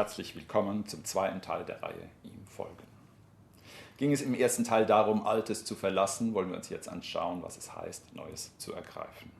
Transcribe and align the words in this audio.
herzlich 0.00 0.34
willkommen 0.34 0.86
zum 0.86 1.04
zweiten 1.04 1.42
Teil 1.42 1.62
der 1.66 1.82
Reihe 1.82 2.08
Ihm 2.22 2.46
folgen. 2.46 2.86
Ging 3.98 4.12
es 4.12 4.22
im 4.22 4.32
ersten 4.32 4.64
Teil 4.64 4.86
darum, 4.86 5.26
Altes 5.26 5.66
zu 5.66 5.74
verlassen, 5.74 6.32
wollen 6.32 6.48
wir 6.48 6.56
uns 6.56 6.70
jetzt 6.70 6.88
anschauen, 6.88 7.42
was 7.42 7.58
es 7.58 7.76
heißt, 7.76 8.14
Neues 8.14 8.56
zu 8.56 8.72
ergreifen. 8.72 9.30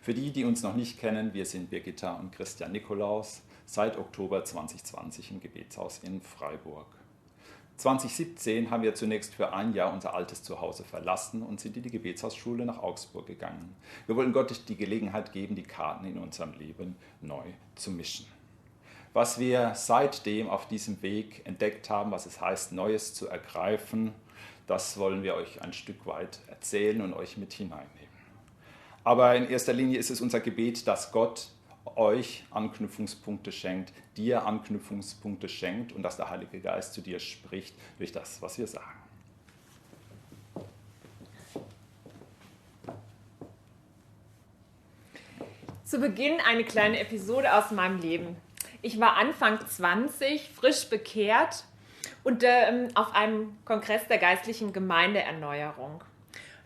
Für 0.00 0.12
die, 0.12 0.32
die 0.32 0.44
uns 0.44 0.64
noch 0.64 0.74
nicht 0.74 0.98
kennen, 0.98 1.34
wir 1.34 1.46
sind 1.46 1.70
Birgitta 1.70 2.14
und 2.14 2.32
Christian 2.32 2.72
Nikolaus, 2.72 3.42
seit 3.64 3.96
Oktober 3.96 4.44
2020 4.44 5.30
im 5.30 5.40
Gebetshaus 5.40 6.00
in 6.02 6.20
Freiburg. 6.20 6.88
2017 7.76 8.72
haben 8.72 8.82
wir 8.82 8.96
zunächst 8.96 9.32
für 9.32 9.52
ein 9.52 9.72
Jahr 9.72 9.92
unser 9.92 10.14
altes 10.14 10.42
Zuhause 10.42 10.82
verlassen 10.82 11.44
und 11.44 11.60
sind 11.60 11.76
in 11.76 11.84
die 11.84 11.92
Gebetshausschule 11.92 12.64
nach 12.64 12.82
Augsburg 12.82 13.28
gegangen. 13.28 13.76
Wir 14.08 14.16
wollen 14.16 14.32
Gott 14.32 14.68
die 14.68 14.76
Gelegenheit 14.76 15.30
geben, 15.30 15.54
die 15.54 15.62
Karten 15.62 16.06
in 16.06 16.18
unserem 16.18 16.54
Leben 16.54 16.96
neu 17.20 17.44
zu 17.76 17.92
mischen. 17.92 18.26
Was 19.12 19.38
wir 19.38 19.72
seitdem 19.74 20.48
auf 20.48 20.68
diesem 20.68 21.02
Weg 21.02 21.42
entdeckt 21.44 21.90
haben, 21.90 22.10
was 22.12 22.24
es 22.24 22.40
heißt, 22.40 22.72
Neues 22.72 23.12
zu 23.12 23.28
ergreifen, 23.28 24.14
das 24.66 24.96
wollen 24.96 25.22
wir 25.22 25.34
euch 25.34 25.60
ein 25.60 25.74
Stück 25.74 26.06
weit 26.06 26.38
erzählen 26.48 27.02
und 27.02 27.12
euch 27.12 27.36
mit 27.36 27.52
hineinnehmen. 27.52 27.92
Aber 29.04 29.34
in 29.34 29.50
erster 29.50 29.72
Linie 29.72 29.98
ist 29.98 30.10
es 30.10 30.20
unser 30.20 30.40
Gebet, 30.40 30.86
dass 30.86 31.12
Gott 31.12 31.48
euch 31.96 32.44
Anknüpfungspunkte 32.50 33.52
schenkt, 33.52 33.92
dir 34.16 34.46
Anknüpfungspunkte 34.46 35.48
schenkt 35.48 35.92
und 35.92 36.02
dass 36.02 36.16
der 36.16 36.30
Heilige 36.30 36.60
Geist 36.60 36.94
zu 36.94 37.00
dir 37.00 37.18
spricht 37.18 37.74
durch 37.98 38.12
das, 38.12 38.40
was 38.40 38.58
wir 38.58 38.66
sagen. 38.66 38.86
Zu 45.84 45.98
Beginn 45.98 46.40
eine 46.40 46.64
kleine 46.64 47.00
Episode 47.00 47.52
aus 47.52 47.70
meinem 47.72 48.00
Leben. 48.00 48.36
Ich 48.82 49.00
war 49.00 49.16
Anfang 49.16 49.64
20, 49.64 50.50
frisch 50.50 50.88
bekehrt 50.90 51.64
und 52.24 52.42
ähm, 52.44 52.88
auf 52.94 53.14
einem 53.14 53.56
Kongress 53.64 54.06
der 54.08 54.18
geistlichen 54.18 54.72
Gemeindeerneuerung. 54.72 56.02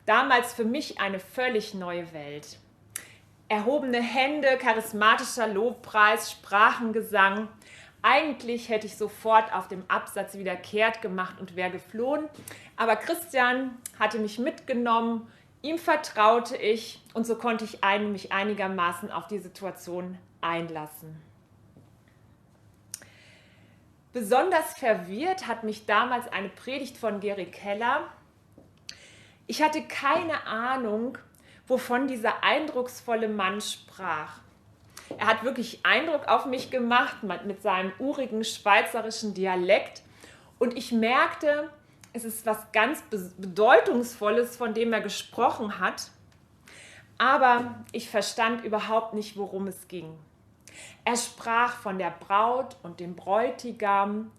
Damals 0.06 0.54
für 0.54 0.64
mich 0.64 1.00
eine 1.00 1.20
völlig 1.20 1.74
neue 1.74 2.12
Welt 2.12 2.58
erhobene 3.48 4.00
Hände, 4.02 4.56
charismatischer 4.58 5.46
Lobpreis, 5.46 6.32
Sprachengesang. 6.32 7.48
Eigentlich 8.02 8.68
hätte 8.68 8.86
ich 8.86 8.96
sofort 8.96 9.52
auf 9.54 9.68
dem 9.68 9.84
Absatz 9.88 10.34
wieder 10.36 10.56
kehrt 10.56 11.02
gemacht 11.02 11.36
und 11.40 11.56
wäre 11.56 11.70
geflohen. 11.70 12.28
Aber 12.76 12.96
Christian 12.96 13.76
hatte 13.98 14.18
mich 14.18 14.38
mitgenommen, 14.38 15.30
ihm 15.62 15.78
vertraute 15.78 16.56
ich 16.56 17.02
und 17.14 17.26
so 17.26 17.36
konnte 17.36 17.64
ich 17.64 17.80
mich 18.10 18.32
einigermaßen 18.32 19.10
auf 19.10 19.26
die 19.26 19.38
Situation 19.38 20.18
einlassen. 20.40 21.25
Besonders 24.16 24.72
verwirrt 24.78 25.46
hat 25.46 25.62
mich 25.62 25.84
damals 25.84 26.26
eine 26.32 26.48
Predigt 26.48 26.96
von 26.96 27.20
Gary 27.20 27.44
Keller. 27.44 28.08
Ich 29.46 29.60
hatte 29.60 29.82
keine 29.82 30.46
Ahnung, 30.46 31.18
wovon 31.66 32.08
dieser 32.08 32.42
eindrucksvolle 32.42 33.28
Mann 33.28 33.60
sprach. 33.60 34.38
Er 35.18 35.26
hat 35.26 35.44
wirklich 35.44 35.84
Eindruck 35.84 36.28
auf 36.28 36.46
mich 36.46 36.70
gemacht 36.70 37.16
mit 37.22 37.60
seinem 37.60 37.92
urigen 37.98 38.42
schweizerischen 38.42 39.34
Dialekt 39.34 40.00
und 40.58 40.78
ich 40.78 40.92
merkte, 40.92 41.68
es 42.14 42.24
ist 42.24 42.46
was 42.46 42.72
ganz 42.72 43.02
Bedeutungsvolles, 43.36 44.56
von 44.56 44.72
dem 44.72 44.94
er 44.94 45.02
gesprochen 45.02 45.78
hat, 45.78 46.08
aber 47.18 47.84
ich 47.92 48.08
verstand 48.08 48.64
überhaupt 48.64 49.12
nicht, 49.12 49.36
worum 49.36 49.66
es 49.66 49.88
ging. 49.88 50.18
Er 51.04 51.16
sprach 51.16 51.76
von 51.76 51.98
der 51.98 52.10
Braut 52.10 52.76
und 52.82 53.00
dem 53.00 53.14
Bräutigam, 53.14 54.30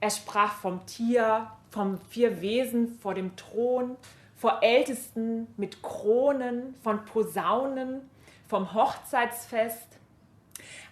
er 0.00 0.10
sprach 0.10 0.54
vom 0.54 0.86
Tier, 0.86 1.50
vom 1.70 1.98
vier 2.08 2.40
Wesen 2.40 2.98
vor 3.00 3.14
dem 3.14 3.36
Thron, 3.36 3.96
vor 4.36 4.62
Ältesten 4.62 5.48
mit 5.56 5.82
Kronen, 5.82 6.74
von 6.82 7.04
Posaunen, 7.04 8.08
vom 8.46 8.72
Hochzeitsfest. 8.72 9.98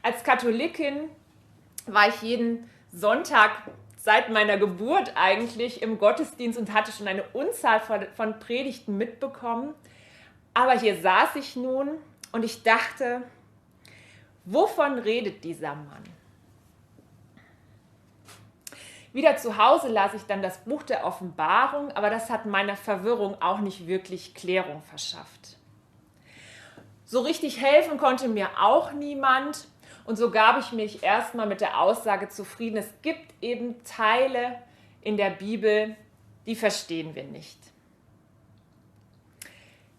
Als 0.02 0.24
Katholikin 0.24 1.08
war 1.86 2.08
ich 2.08 2.22
jeden 2.22 2.68
Sonntag 2.92 3.50
seit 3.96 4.30
meiner 4.30 4.56
Geburt 4.56 5.12
eigentlich 5.16 5.82
im 5.82 5.98
Gottesdienst 5.98 6.58
und 6.58 6.72
hatte 6.72 6.92
schon 6.92 7.08
eine 7.08 7.24
Unzahl 7.32 7.80
von 7.80 8.38
Predigten 8.38 8.96
mitbekommen. 8.96 9.74
Aber 10.54 10.78
hier 10.78 11.00
saß 11.00 11.36
ich 11.36 11.56
nun 11.56 11.90
und 12.32 12.44
ich 12.44 12.62
dachte, 12.62 13.22
wovon 14.46 14.98
redet 14.98 15.44
dieser 15.44 15.74
Mann? 15.74 16.02
Wieder 19.12 19.36
zu 19.36 19.56
Hause 19.56 19.88
las 19.88 20.14
ich 20.14 20.22
dann 20.22 20.42
das 20.42 20.58
Buch 20.64 20.82
der 20.82 21.06
Offenbarung, 21.06 21.90
aber 21.92 22.10
das 22.10 22.28
hat 22.28 22.44
meiner 22.44 22.76
Verwirrung 22.76 23.40
auch 23.40 23.58
nicht 23.58 23.86
wirklich 23.86 24.34
Klärung 24.34 24.82
verschafft. 24.82 25.56
So 27.04 27.20
richtig 27.20 27.60
helfen 27.60 27.98
konnte 27.98 28.28
mir 28.28 28.48
auch 28.60 28.92
niemand 28.92 29.68
und 30.04 30.16
so 30.16 30.30
gab 30.30 30.58
ich 30.58 30.72
mich 30.72 31.02
erstmal 31.02 31.46
mit 31.46 31.60
der 31.60 31.80
Aussage 31.80 32.28
zufrieden, 32.28 32.76
es 32.76 32.88
gibt 33.02 33.32
eben 33.40 33.82
Teile 33.84 34.58
in 35.00 35.16
der 35.16 35.30
Bibel, 35.30 35.96
die 36.46 36.54
verstehen 36.54 37.14
wir 37.14 37.24
nicht. 37.24 37.58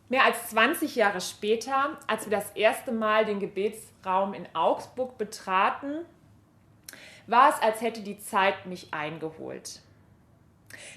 Mehr 0.09 0.23
als 0.23 0.49
20 0.49 0.95
Jahre 0.95 1.19
später, 1.19 1.97
als 2.07 2.29
wir 2.29 2.37
das 2.37 2.51
erste 2.51 2.91
Mal 2.93 3.25
den 3.25 3.39
Gebetsraum 3.39 4.33
in 4.33 4.47
Augsburg 4.53 5.17
betraten, 5.17 6.05
war 7.27 7.49
es, 7.49 7.61
als 7.61 7.81
hätte 7.81 8.01
die 8.01 8.17
Zeit 8.17 8.65
mich 8.65 8.93
eingeholt. 8.93 9.81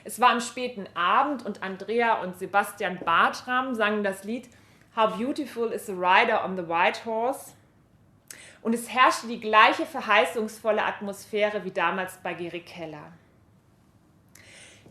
Es 0.04 0.20
war 0.20 0.31
am 0.31 0.41
späten 0.41 0.87
Abend 0.94 1.44
und 1.44 1.62
Andrea 1.62 2.20
und 2.22 2.38
Sebastian 2.38 2.99
Bartram 3.04 3.75
sangen 3.75 4.04
das 4.04 4.22
Lied 4.25 4.49
How 4.94 5.16
Beautiful 5.16 5.72
is 5.72 5.87
the 5.87 5.93
Rider 5.93 6.44
on 6.44 6.56
the 6.56 6.69
White 6.69 7.04
Horse. 7.04 7.53
Und 8.62 8.75
es 8.75 8.88
herrschte 8.91 9.26
die 9.26 9.41
gleiche 9.41 9.87
verheißungsvolle 9.87 10.84
Atmosphäre 10.84 11.65
wie 11.65 11.70
damals 11.70 12.19
bei 12.22 12.34
Gary 12.34 12.60
Keller. 12.60 13.12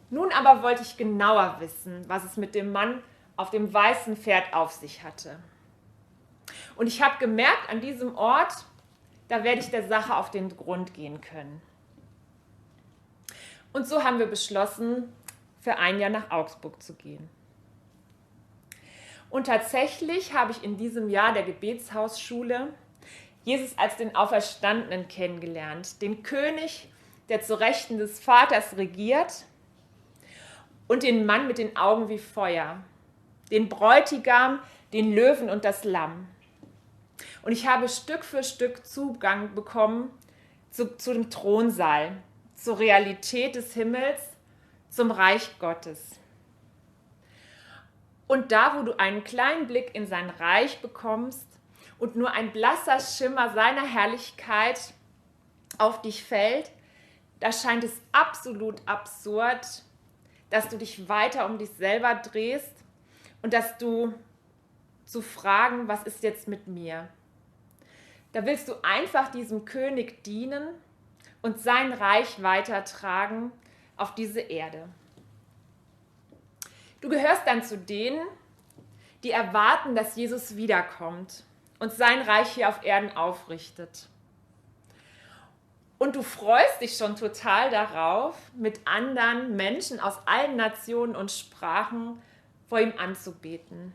Nun 0.09 0.31
aber 0.31 0.63
wollte 0.63 0.81
ich 0.81 0.97
genauer 0.97 1.57
wissen, 1.59 2.03
was 2.07 2.23
es 2.23 2.35
mit 2.35 2.55
dem 2.55 2.71
Mann 2.71 3.03
auf 3.39 3.49
dem 3.49 3.73
weißen 3.73 4.17
Pferd 4.17 4.53
auf 4.53 4.71
sich 4.71 5.03
hatte. 5.03 5.39
Und 6.75 6.87
ich 6.87 7.01
habe 7.01 7.17
gemerkt, 7.19 7.69
an 7.69 7.81
diesem 7.81 8.15
Ort 8.15 8.65
da 9.29 9.43
werde 9.43 9.61
ich 9.61 9.69
der 9.69 9.87
Sache 9.87 10.15
auf 10.15 10.31
den 10.31 10.49
Grund 10.57 10.93
gehen 10.93 11.21
können. 11.21 11.61
Und 13.71 13.87
so 13.87 14.03
haben 14.03 14.19
wir 14.19 14.25
beschlossen, 14.25 15.13
für 15.61 15.77
ein 15.77 15.99
Jahr 15.99 16.09
nach 16.09 16.31
Augsburg 16.31 16.81
zu 16.81 16.93
gehen. 16.95 17.29
Und 19.29 19.45
tatsächlich 19.45 20.33
habe 20.33 20.51
ich 20.51 20.63
in 20.63 20.77
diesem 20.77 21.09
Jahr 21.09 21.33
der 21.33 21.43
Gebetshausschule 21.43 22.73
Jesus 23.43 23.77
als 23.77 23.95
den 23.97 24.15
Auferstandenen 24.15 25.07
kennengelernt, 25.07 26.01
den 26.01 26.23
König, 26.23 26.89
der 27.29 27.41
zu 27.41 27.59
Rechten 27.59 27.99
des 27.99 28.19
Vaters 28.19 28.77
regiert 28.77 29.45
und 30.87 31.03
den 31.03 31.25
Mann 31.25 31.47
mit 31.47 31.59
den 31.59 31.77
Augen 31.77 32.09
wie 32.09 32.17
Feuer, 32.17 32.83
den 33.51 33.69
Bräutigam, 33.69 34.59
den 34.93 35.13
Löwen 35.13 35.49
und 35.49 35.65
das 35.65 35.83
Lamm. 35.83 36.27
Und 37.41 37.51
ich 37.51 37.67
habe 37.67 37.89
Stück 37.89 38.23
für 38.23 38.43
Stück 38.43 38.85
Zugang 38.85 39.55
bekommen 39.55 40.11
zu, 40.71 40.97
zu 40.97 41.13
dem 41.13 41.29
Thronsaal, 41.29 42.17
zur 42.55 42.79
Realität 42.79 43.55
des 43.55 43.73
Himmels, 43.73 44.21
zum 44.89 45.11
Reich 45.11 45.57
Gottes. 45.59 46.11
Und 48.27 48.51
da, 48.51 48.77
wo 48.77 48.83
du 48.83 48.99
einen 48.99 49.23
kleinen 49.23 49.67
Blick 49.67 49.95
in 49.95 50.05
sein 50.05 50.29
Reich 50.29 50.81
bekommst 50.81 51.47
und 51.97 52.15
nur 52.15 52.31
ein 52.31 52.51
blasser 52.51 52.99
Schimmer 52.99 53.53
seiner 53.53 53.85
Herrlichkeit 53.85 54.93
auf 55.77 56.01
dich 56.01 56.23
fällt, 56.23 56.71
da 57.39 57.51
scheint 57.51 57.83
es 57.83 57.93
absolut 58.11 58.81
absurd, 58.85 59.65
dass 60.49 60.67
du 60.67 60.77
dich 60.77 61.09
weiter 61.09 61.45
um 61.45 61.57
dich 61.57 61.69
selber 61.71 62.15
drehst 62.15 62.78
und 63.41 63.53
dass 63.53 63.77
du 63.77 64.13
zu 65.05 65.21
fragen, 65.21 65.87
was 65.87 66.03
ist 66.03 66.23
jetzt 66.23 66.47
mit 66.47 66.67
mir? 66.67 67.07
Da 68.31 68.45
willst 68.45 68.67
du 68.67 68.75
einfach 68.83 69.29
diesem 69.31 69.65
König 69.65 70.23
dienen 70.23 70.67
und 71.41 71.59
sein 71.59 71.93
Reich 71.93 72.41
weitertragen 72.43 73.51
auf 73.97 74.13
diese 74.13 74.41
Erde. 74.41 74.87
Du 77.01 77.09
gehörst 77.09 77.43
dann 77.45 77.63
zu 77.63 77.77
denen, 77.77 78.25
die 79.23 79.31
erwarten, 79.31 79.95
dass 79.95 80.15
Jesus 80.15 80.55
wiederkommt 80.55 81.43
und 81.79 81.91
sein 81.91 82.21
Reich 82.21 82.49
hier 82.49 82.69
auf 82.69 82.83
Erden 82.83 83.15
aufrichtet. 83.15 84.07
Und 85.97 86.15
du 86.15 86.21
freust 86.21 86.81
dich 86.81 86.95
schon 86.95 87.15
total 87.15 87.69
darauf, 87.69 88.35
mit 88.53 88.79
anderen 88.85 89.55
Menschen 89.55 89.99
aus 89.99 90.17
allen 90.25 90.55
Nationen 90.55 91.15
und 91.15 91.31
Sprachen 91.31 92.21
vor 92.69 92.79
ihm 92.79 92.93
anzubeten. 92.97 93.93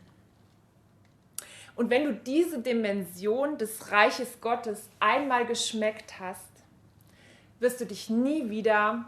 Und 1.75 1.89
wenn 1.89 2.05
du 2.05 2.13
diese 2.13 2.59
Dimension 2.61 3.57
des 3.57 3.91
Reiches 3.91 4.39
Gottes 4.39 4.89
einmal 4.99 5.45
geschmeckt 5.45 6.19
hast, 6.19 6.51
wirst 7.59 7.81
du 7.81 7.85
dich 7.85 8.09
nie 8.09 8.49
wieder 8.49 9.05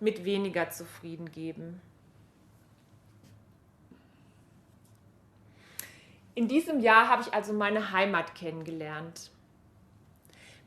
mit 0.00 0.24
weniger 0.24 0.70
zufrieden 0.70 1.30
geben. 1.30 1.80
In 6.34 6.48
diesem 6.48 6.80
Jahr 6.80 7.08
habe 7.08 7.22
ich 7.22 7.34
also 7.34 7.52
meine 7.52 7.92
Heimat 7.92 8.34
kennengelernt. 8.34 9.30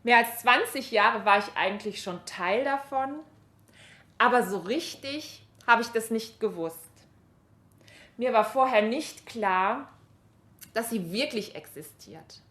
Mehr 0.03 0.17
als 0.17 0.39
20 0.41 0.91
Jahre 0.91 1.25
war 1.25 1.39
ich 1.39 1.45
eigentlich 1.55 2.03
schon 2.03 2.23
Teil 2.25 2.63
davon, 2.63 3.15
aber 4.19 4.43
so 4.43 4.59
richtig 4.59 5.43
habe 5.65 5.81
ich 5.81 5.87
das 5.87 6.11
nicht 6.11 6.39
gewusst. 6.39 6.84
Mir 8.17 8.33
war 8.33 8.45
vorher 8.45 8.81
nicht 8.81 9.25
klar, 9.25 9.89
dass 10.73 10.89
sie 10.89 11.11
wirklich 11.11 11.55
existiert 11.55 12.41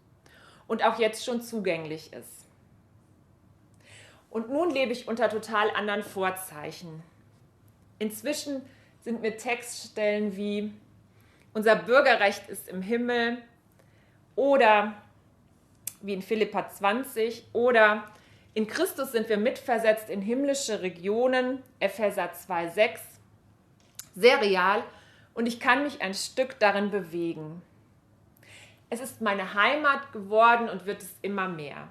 und 0.66 0.82
auch 0.82 0.98
jetzt 0.98 1.24
schon 1.24 1.42
zugänglich 1.42 2.12
ist. 2.12 2.46
Und 4.30 4.50
nun 4.50 4.70
lebe 4.70 4.92
ich 4.92 5.06
unter 5.06 5.28
total 5.28 5.70
anderen 5.70 6.02
Vorzeichen. 6.02 7.02
Inzwischen 7.98 8.62
sind 9.02 9.22
mir 9.22 9.36
Textstellen 9.36 10.36
wie 10.36 10.72
unser 11.52 11.76
Bürgerrecht 11.76 12.48
ist 12.48 12.68
im 12.68 12.82
Himmel 12.82 13.38
oder 14.34 14.94
wie 16.00 16.14
in 16.14 16.22
Philippa 16.22 16.68
20 16.68 17.44
oder 17.52 18.04
in 18.54 18.66
Christus 18.66 19.12
sind 19.12 19.28
wir 19.28 19.36
mitversetzt 19.36 20.10
in 20.10 20.20
himmlische 20.20 20.82
Regionen, 20.82 21.62
Epheser 21.80 22.30
2,6, 22.32 22.98
sehr 24.14 24.40
real 24.40 24.82
und 25.34 25.46
ich 25.46 25.60
kann 25.60 25.82
mich 25.82 26.00
ein 26.00 26.14
Stück 26.14 26.58
darin 26.58 26.90
bewegen. 26.90 27.62
Es 28.90 29.00
ist 29.00 29.20
meine 29.20 29.54
Heimat 29.54 30.12
geworden 30.12 30.68
und 30.68 30.86
wird 30.86 31.02
es 31.02 31.14
immer 31.20 31.48
mehr. 31.48 31.88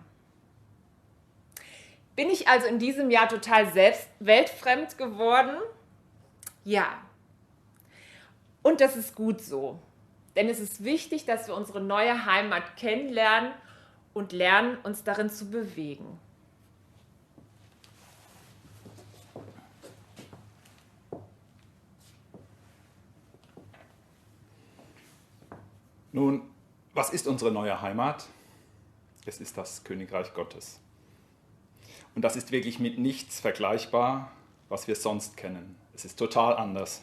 Bin 2.15 2.29
ich 2.29 2.47
also 2.47 2.67
in 2.67 2.79
diesem 2.79 3.09
Jahr 3.09 3.27
total 3.27 3.71
selbst 3.73 4.07
weltfremd 4.19 4.97
geworden? 4.97 5.57
Ja. 6.63 7.01
Und 8.61 8.81
das 8.81 8.95
ist 8.95 9.15
gut 9.15 9.41
so. 9.41 9.79
Denn 10.35 10.47
es 10.47 10.59
ist 10.59 10.83
wichtig, 10.83 11.25
dass 11.25 11.47
wir 11.47 11.55
unsere 11.55 11.81
neue 11.81 12.25
Heimat 12.25 12.77
kennenlernen 12.77 13.51
und 14.13 14.31
lernen, 14.31 14.77
uns 14.83 15.03
darin 15.03 15.29
zu 15.29 15.49
bewegen. 15.49 16.19
Nun, 26.13 26.43
was 26.93 27.09
ist 27.09 27.27
unsere 27.27 27.51
neue 27.51 27.81
Heimat? 27.81 28.27
Es 29.25 29.41
ist 29.41 29.57
das 29.57 29.83
Königreich 29.83 30.35
Gottes. 30.35 30.79
Und 32.13 32.21
das 32.21 32.35
ist 32.35 32.51
wirklich 32.51 32.77
mit 32.77 32.99
nichts 32.99 33.39
vergleichbar, 33.39 34.31
was 34.69 34.87
wir 34.87 34.95
sonst 34.95 35.37
kennen. 35.37 35.75
Es 35.95 36.05
ist 36.05 36.19
total 36.19 36.55
anders. 36.55 37.01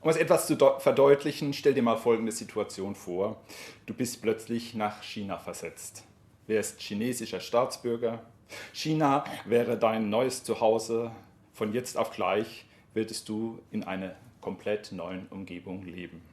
Um 0.00 0.08
es 0.08 0.16
etwas 0.16 0.46
zu 0.46 0.56
verdeutlichen, 0.56 1.52
stell 1.52 1.74
dir 1.74 1.82
mal 1.82 1.98
folgende 1.98 2.32
Situation 2.32 2.94
vor. 2.94 3.36
Du 3.84 3.92
bist 3.92 4.22
plötzlich 4.22 4.72
nach 4.74 5.02
China 5.02 5.36
versetzt. 5.36 6.04
Wärst 6.46 6.80
chinesischer 6.80 7.40
Staatsbürger. 7.40 8.24
China 8.72 9.24
wäre 9.44 9.76
dein 9.76 10.08
neues 10.08 10.42
Zuhause. 10.42 11.10
Von 11.52 11.74
jetzt 11.74 11.98
auf 11.98 12.12
gleich 12.12 12.64
würdest 12.94 13.28
du 13.28 13.60
in 13.70 13.84
einer 13.84 14.14
komplett 14.40 14.90
neuen 14.90 15.26
Umgebung 15.28 15.82
leben. 15.82 16.29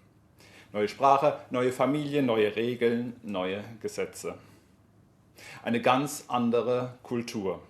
Neue 0.77 0.89
Sprache, 0.89 1.39
neue 1.49 1.71
Familie, 1.71 2.21
neue 2.21 2.55
Regeln, 2.55 3.15
neue 3.23 3.63
Gesetze. 3.81 4.37
Eine 5.63 5.81
ganz 5.81 6.25
andere 6.27 6.99
Kultur. 7.01 7.63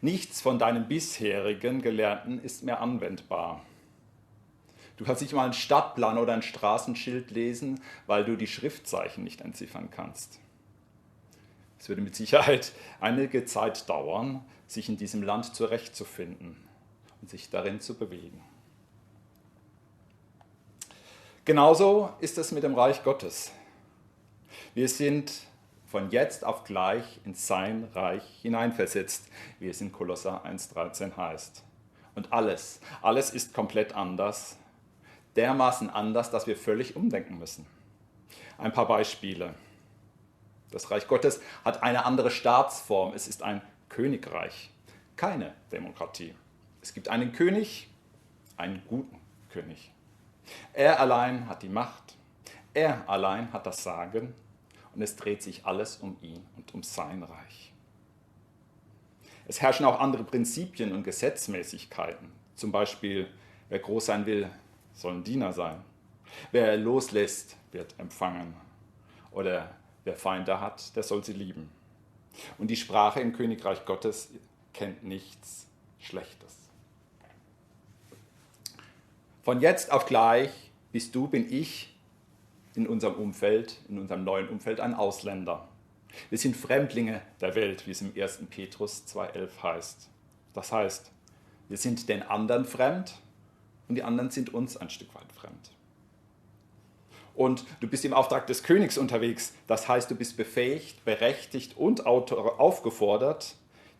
Nichts 0.00 0.40
von 0.40 0.58
deinem 0.58 0.88
bisherigen 0.88 1.82
Gelernten 1.82 2.42
ist 2.42 2.62
mehr 2.62 2.80
anwendbar. 2.80 3.66
Du 4.96 5.04
kannst 5.04 5.20
nicht 5.20 5.34
mal 5.34 5.44
einen 5.44 5.52
Stadtplan 5.52 6.16
oder 6.16 6.32
ein 6.32 6.40
Straßenschild 6.40 7.32
lesen, 7.32 7.82
weil 8.06 8.24
du 8.24 8.36
die 8.36 8.46
Schriftzeichen 8.46 9.22
nicht 9.22 9.42
entziffern 9.42 9.90
kannst. 9.90 10.40
Es 11.78 11.90
würde 11.90 12.00
mit 12.00 12.16
Sicherheit 12.16 12.72
einige 12.98 13.44
Zeit 13.44 13.90
dauern, 13.90 14.42
sich 14.66 14.88
in 14.88 14.96
diesem 14.96 15.22
Land 15.22 15.54
zurechtzufinden 15.54 16.56
und 17.20 17.28
sich 17.28 17.50
darin 17.50 17.82
zu 17.82 17.98
bewegen. 17.98 18.40
Genauso 21.48 22.10
ist 22.20 22.36
es 22.36 22.52
mit 22.52 22.62
dem 22.62 22.74
Reich 22.74 23.02
Gottes. 23.02 23.52
Wir 24.74 24.86
sind 24.86 25.32
von 25.86 26.10
jetzt 26.10 26.44
auf 26.44 26.64
gleich 26.64 27.20
in 27.24 27.32
sein 27.32 27.88
Reich 27.94 28.22
hineinversetzt, 28.42 29.28
wie 29.58 29.70
es 29.70 29.80
in 29.80 29.90
Kolosser 29.90 30.44
1.13 30.44 31.16
heißt. 31.16 31.64
Und 32.14 32.34
alles, 32.34 32.80
alles 33.00 33.30
ist 33.30 33.54
komplett 33.54 33.94
anders, 33.94 34.58
dermaßen 35.36 35.88
anders, 35.88 36.30
dass 36.30 36.46
wir 36.46 36.54
völlig 36.54 36.96
umdenken 36.96 37.38
müssen. 37.38 37.64
Ein 38.58 38.74
paar 38.74 38.86
Beispiele. 38.86 39.54
Das 40.70 40.90
Reich 40.90 41.08
Gottes 41.08 41.40
hat 41.64 41.82
eine 41.82 42.04
andere 42.04 42.30
Staatsform. 42.30 43.14
Es 43.14 43.26
ist 43.26 43.42
ein 43.42 43.62
Königreich, 43.88 44.68
keine 45.16 45.54
Demokratie. 45.72 46.34
Es 46.82 46.92
gibt 46.92 47.08
einen 47.08 47.32
König, 47.32 47.88
einen 48.58 48.82
guten 48.86 49.18
König. 49.48 49.92
Er 50.72 51.00
allein 51.00 51.48
hat 51.48 51.62
die 51.62 51.68
Macht, 51.68 52.16
er 52.74 53.08
allein 53.08 53.52
hat 53.52 53.66
das 53.66 53.82
Sagen 53.82 54.34
und 54.94 55.02
es 55.02 55.16
dreht 55.16 55.42
sich 55.42 55.66
alles 55.66 55.96
um 55.96 56.16
ihn 56.22 56.44
und 56.56 56.74
um 56.74 56.82
sein 56.82 57.22
Reich. 57.22 57.72
Es 59.46 59.62
herrschen 59.62 59.86
auch 59.86 59.98
andere 59.98 60.24
Prinzipien 60.24 60.92
und 60.92 61.04
Gesetzmäßigkeiten. 61.04 62.30
Zum 62.54 62.70
Beispiel, 62.70 63.28
wer 63.68 63.78
groß 63.78 64.06
sein 64.06 64.26
will, 64.26 64.50
soll 64.92 65.14
ein 65.14 65.24
Diener 65.24 65.52
sein. 65.52 65.82
Wer 66.52 66.76
loslässt, 66.76 67.56
wird 67.72 67.94
empfangen. 67.98 68.54
Oder 69.30 69.74
wer 70.04 70.16
Feinde 70.16 70.60
hat, 70.60 70.94
der 70.96 71.02
soll 71.02 71.24
sie 71.24 71.32
lieben. 71.32 71.70
Und 72.58 72.68
die 72.68 72.76
Sprache 72.76 73.20
im 73.20 73.32
Königreich 73.32 73.84
Gottes 73.84 74.28
kennt 74.74 75.02
nichts 75.02 75.66
Schlechtes. 75.98 76.67
Von 79.48 79.62
jetzt 79.62 79.92
auf 79.92 80.04
gleich 80.04 80.50
bist 80.92 81.14
du, 81.14 81.26
bin 81.26 81.50
ich 81.50 81.96
in 82.74 82.86
unserem 82.86 83.14
Umfeld, 83.14 83.78
in 83.88 83.98
unserem 83.98 84.22
neuen 84.22 84.46
Umfeld 84.46 84.78
ein 84.78 84.92
Ausländer. 84.92 85.66
Wir 86.28 86.36
sind 86.36 86.54
Fremdlinge 86.54 87.22
der 87.40 87.54
Welt, 87.54 87.86
wie 87.86 87.92
es 87.92 88.02
im 88.02 88.12
1. 88.14 88.40
Petrus 88.50 89.04
2.11 89.06 89.48
heißt. 89.62 90.10
Das 90.52 90.70
heißt, 90.70 91.10
wir 91.70 91.78
sind 91.78 92.10
den 92.10 92.22
anderen 92.22 92.66
fremd 92.66 93.14
und 93.88 93.94
die 93.94 94.02
anderen 94.02 94.30
sind 94.30 94.52
uns 94.52 94.76
ein 94.76 94.90
Stück 94.90 95.14
weit 95.14 95.32
fremd. 95.32 95.70
Und 97.34 97.64
du 97.80 97.88
bist 97.88 98.04
im 98.04 98.12
Auftrag 98.12 98.46
des 98.48 98.62
Königs 98.62 98.98
unterwegs. 98.98 99.54
Das 99.66 99.88
heißt, 99.88 100.10
du 100.10 100.14
bist 100.14 100.36
befähigt, 100.36 101.06
berechtigt 101.06 101.74
und 101.78 102.04
aufgefordert, 102.04 103.54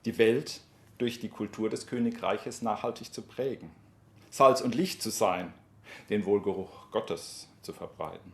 die 0.04 0.18
Welt 0.18 0.60
durch 0.98 1.20
die 1.20 1.30
Kultur 1.30 1.70
des 1.70 1.86
Königreiches 1.86 2.60
nachhaltig 2.60 3.14
zu 3.14 3.22
prägen. 3.22 3.70
Salz 4.30 4.60
und 4.60 4.74
Licht 4.74 5.02
zu 5.02 5.10
sein, 5.10 5.52
den 6.10 6.24
Wohlgeruch 6.24 6.90
Gottes 6.90 7.48
zu 7.62 7.72
verbreiten. 7.72 8.32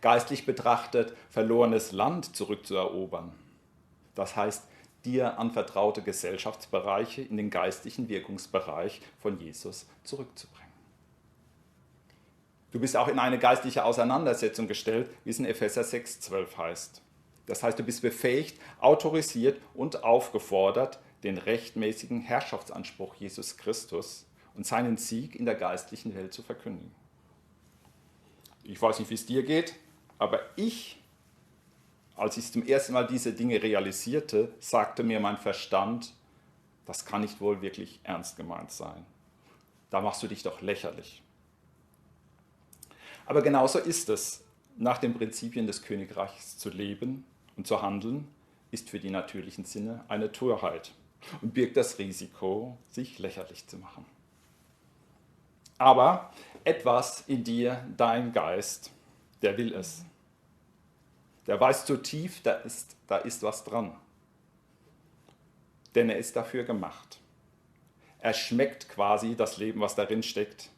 Geistlich 0.00 0.46
betrachtet, 0.46 1.16
verlorenes 1.30 1.92
Land 1.92 2.34
zurückzuerobern. 2.36 3.32
Das 4.14 4.36
heißt, 4.36 4.64
dir 5.04 5.38
anvertraute 5.38 6.02
Gesellschaftsbereiche 6.02 7.22
in 7.22 7.36
den 7.36 7.50
geistlichen 7.50 8.08
Wirkungsbereich 8.08 9.00
von 9.20 9.40
Jesus 9.40 9.86
zurückzubringen. 10.04 10.62
Du 12.72 12.80
bist 12.80 12.96
auch 12.96 13.08
in 13.08 13.18
eine 13.18 13.38
geistliche 13.38 13.84
Auseinandersetzung 13.84 14.66
gestellt, 14.66 15.10
wie 15.24 15.30
es 15.30 15.38
in 15.38 15.44
Epheser 15.44 15.82
6,12 15.82 16.56
heißt. 16.56 17.02
Das 17.46 17.62
heißt, 17.62 17.78
du 17.78 17.82
bist 17.82 18.02
befähigt, 18.02 18.58
autorisiert 18.80 19.60
und 19.74 20.04
aufgefordert, 20.04 20.98
den 21.22 21.38
rechtmäßigen 21.38 22.20
Herrschaftsanspruch 22.20 23.14
Jesus 23.16 23.56
Christus 23.56 24.26
und 24.54 24.66
seinen 24.66 24.96
Sieg 24.96 25.36
in 25.36 25.44
der 25.44 25.54
geistlichen 25.54 26.14
Welt 26.14 26.32
zu 26.32 26.42
verkündigen. 26.42 26.94
Ich 28.64 28.80
weiß 28.80 28.98
nicht, 28.98 29.10
wie 29.10 29.14
es 29.14 29.26
dir 29.26 29.42
geht, 29.42 29.74
aber 30.18 30.40
ich, 30.56 31.00
als 32.16 32.36
ich 32.36 32.52
zum 32.52 32.64
ersten 32.64 32.92
Mal 32.92 33.06
diese 33.06 33.32
Dinge 33.32 33.62
realisierte, 33.62 34.52
sagte 34.60 35.02
mir 35.02 35.20
mein 35.20 35.36
Verstand, 35.36 36.14
das 36.86 37.04
kann 37.04 37.22
nicht 37.22 37.40
wohl 37.40 37.62
wirklich 37.62 38.00
ernst 38.02 38.36
gemeint 38.36 38.70
sein. 38.70 39.04
Da 39.90 40.00
machst 40.00 40.22
du 40.22 40.28
dich 40.28 40.42
doch 40.42 40.60
lächerlich. 40.60 41.22
Aber 43.26 43.42
genauso 43.42 43.78
ist 43.78 44.08
es. 44.08 44.44
Nach 44.78 44.98
den 44.98 45.12
Prinzipien 45.12 45.66
des 45.66 45.82
Königreichs 45.82 46.56
zu 46.56 46.70
leben 46.70 47.24
und 47.56 47.66
zu 47.66 47.82
handeln, 47.82 48.26
ist 48.70 48.88
für 48.88 48.98
die 48.98 49.10
natürlichen 49.10 49.66
Sinne 49.66 50.02
eine 50.08 50.32
Torheit 50.32 50.92
und 51.42 51.52
birgt 51.52 51.76
das 51.76 51.98
Risiko, 51.98 52.78
sich 52.88 53.18
lächerlich 53.18 53.66
zu 53.66 53.76
machen 53.76 54.06
aber 55.82 56.32
etwas 56.64 57.24
in 57.26 57.44
dir, 57.44 57.84
dein 57.96 58.32
Geist, 58.32 58.92
der 59.42 59.58
will 59.58 59.74
es. 59.74 60.04
Der 61.46 61.60
weiß 61.60 61.86
zu 61.86 61.96
tief, 61.96 62.40
da 62.42 62.52
ist, 62.52 62.96
da 63.08 63.16
ist 63.16 63.42
was 63.42 63.64
dran. 63.64 63.96
denn 65.94 66.08
er 66.08 66.18
ist 66.18 66.36
dafür 66.36 66.64
gemacht. 66.64 67.20
Er 68.20 68.34
schmeckt 68.34 68.88
quasi 68.88 69.34
das 69.36 69.58
Leben, 69.58 69.80
was 69.80 69.94
darin 69.94 70.22
steckt. 70.22 70.70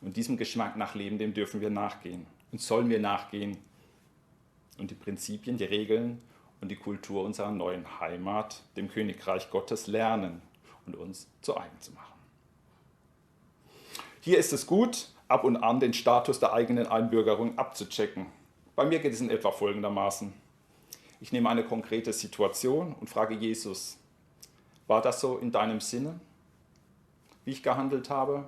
Und 0.00 0.16
diesem 0.16 0.36
Geschmack 0.36 0.76
nach 0.76 0.94
Leben, 0.94 1.18
dem 1.18 1.32
dürfen 1.32 1.60
wir 1.60 1.70
nachgehen 1.70 2.26
und 2.50 2.60
sollen 2.60 2.90
wir 2.90 2.98
nachgehen 2.98 3.56
und 4.78 4.90
die 4.90 4.96
Prinzipien, 4.96 5.56
die 5.56 5.64
Regeln 5.64 6.20
und 6.60 6.68
die 6.70 6.76
Kultur 6.76 7.24
unserer 7.24 7.52
neuen 7.52 8.00
Heimat, 8.00 8.62
dem 8.76 8.90
Königreich 8.90 9.48
Gottes, 9.50 9.86
lernen 9.86 10.42
und 10.86 10.96
uns 10.96 11.28
zu 11.40 11.56
eigen 11.56 11.80
zu 11.80 11.92
machen. 11.92 12.11
Hier 14.24 14.38
ist 14.38 14.52
es 14.52 14.68
gut, 14.68 15.08
ab 15.26 15.42
und 15.42 15.56
an 15.56 15.80
den 15.80 15.92
Status 15.92 16.38
der 16.38 16.52
eigenen 16.52 16.86
Einbürgerung 16.86 17.58
abzuchecken. 17.58 18.26
Bei 18.76 18.84
mir 18.84 19.00
geht 19.00 19.12
es 19.12 19.20
in 19.20 19.30
etwa 19.30 19.50
folgendermaßen. 19.50 20.32
Ich 21.20 21.32
nehme 21.32 21.48
eine 21.48 21.64
konkrete 21.64 22.12
Situation 22.12 22.94
und 23.00 23.10
frage 23.10 23.34
Jesus, 23.34 23.98
war 24.86 25.02
das 25.02 25.20
so 25.20 25.38
in 25.38 25.50
deinem 25.50 25.80
Sinne, 25.80 26.20
wie 27.44 27.50
ich 27.50 27.64
gehandelt 27.64 28.10
habe? 28.10 28.44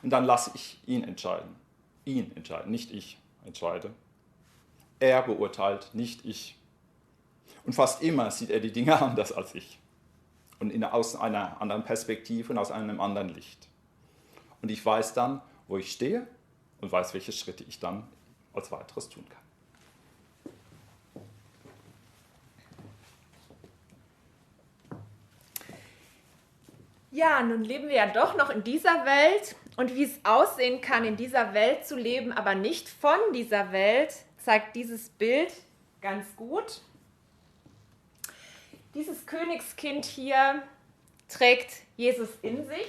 Und 0.00 0.10
dann 0.10 0.26
lasse 0.26 0.52
ich 0.54 0.80
ihn 0.86 1.02
entscheiden. 1.02 1.56
Ihn 2.04 2.30
entscheiden, 2.36 2.70
nicht 2.70 2.92
ich 2.92 3.18
entscheide. 3.44 3.92
Er 5.00 5.22
beurteilt, 5.22 5.90
nicht 5.92 6.24
ich. 6.24 6.56
Und 7.64 7.72
fast 7.72 8.00
immer 8.00 8.30
sieht 8.30 8.50
er 8.50 8.60
die 8.60 8.70
Dinge 8.70 9.02
anders 9.02 9.32
als 9.32 9.56
ich. 9.56 9.80
Und 10.60 10.84
aus 10.84 11.16
einer 11.16 11.60
anderen 11.60 11.82
Perspektive 11.82 12.52
und 12.52 12.58
aus 12.58 12.70
einem 12.70 13.00
anderen 13.00 13.30
Licht. 13.30 13.71
Und 14.62 14.70
ich 14.70 14.84
weiß 14.84 15.12
dann, 15.14 15.42
wo 15.68 15.76
ich 15.76 15.92
stehe 15.92 16.26
und 16.80 16.90
weiß, 16.90 17.14
welche 17.14 17.32
Schritte 17.32 17.64
ich 17.64 17.80
dann 17.80 18.08
als 18.52 18.70
weiteres 18.70 19.08
tun 19.08 19.24
kann. 19.28 19.42
Ja, 27.10 27.42
nun 27.42 27.62
leben 27.62 27.88
wir 27.88 27.96
ja 27.96 28.06
doch 28.06 28.36
noch 28.38 28.48
in 28.48 28.64
dieser 28.64 29.04
Welt 29.04 29.54
und 29.76 29.94
wie 29.94 30.04
es 30.04 30.24
aussehen 30.24 30.80
kann, 30.80 31.04
in 31.04 31.16
dieser 31.16 31.52
Welt 31.52 31.86
zu 31.86 31.96
leben, 31.96 32.32
aber 32.32 32.54
nicht 32.54 32.88
von 32.88 33.18
dieser 33.34 33.70
Welt, 33.70 34.14
zeigt 34.38 34.76
dieses 34.76 35.10
Bild 35.10 35.52
ganz 36.00 36.24
gut. 36.36 36.80
Dieses 38.94 39.26
Königskind 39.26 40.04
hier 40.04 40.62
trägt 41.28 41.82
Jesus 41.96 42.30
in 42.40 42.66
sich. 42.66 42.86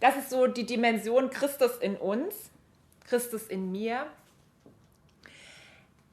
Das 0.00 0.16
ist 0.16 0.30
so 0.30 0.46
die 0.46 0.66
Dimension 0.66 1.30
Christus 1.30 1.76
in 1.78 1.96
uns, 1.96 2.50
Christus 3.04 3.46
in 3.46 3.72
mir. 3.72 4.06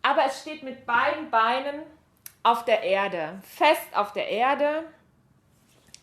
Aber 0.02 0.26
es 0.26 0.42
steht 0.42 0.64
mit 0.64 0.86
beiden 0.86 1.30
Beinen 1.30 1.82
auf 2.44 2.66
der 2.66 2.84
Erde, 2.84 3.42
fest 3.44 3.96
auf 3.96 4.14
der 4.14 4.30
Erde 4.30 4.86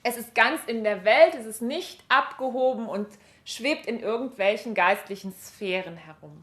es 0.02 0.16
ist 0.16 0.34
ganz 0.34 0.64
in 0.66 0.82
der 0.82 1.04
Welt, 1.04 1.34
es 1.34 1.46
ist 1.46 1.62
nicht 1.62 2.02
abgehoben 2.08 2.88
und 2.88 3.06
schwebt 3.44 3.86
in 3.86 4.00
irgendwelchen 4.00 4.74
geistlichen 4.74 5.32
Sphären 5.32 5.96
herum. 5.96 6.42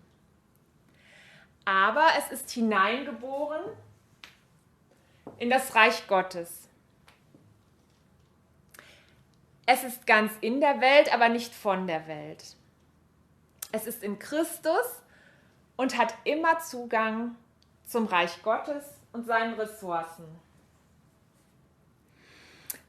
Aber 1.65 2.07
es 2.17 2.31
ist 2.31 2.49
hineingeboren 2.51 3.61
in 5.37 5.49
das 5.49 5.75
Reich 5.75 6.07
Gottes. 6.07 6.68
Es 9.71 9.83
ist 9.83 10.07
ganz 10.07 10.33
in 10.41 10.61
der 10.61 10.81
Welt, 10.81 11.13
aber 11.13 11.29
nicht 11.29 11.53
von 11.53 11.85
der 11.85 12.07
Welt. 12.07 12.55
Es 13.71 13.85
ist 13.85 14.01
in 14.01 14.17
Christus 14.17 15.03
und 15.77 15.95
hat 15.95 16.15
immer 16.23 16.57
Zugang 16.57 17.35
zum 17.85 18.07
Reich 18.07 18.41
Gottes 18.41 18.83
und 19.13 19.27
seinen 19.27 19.53
Ressourcen. 19.53 20.25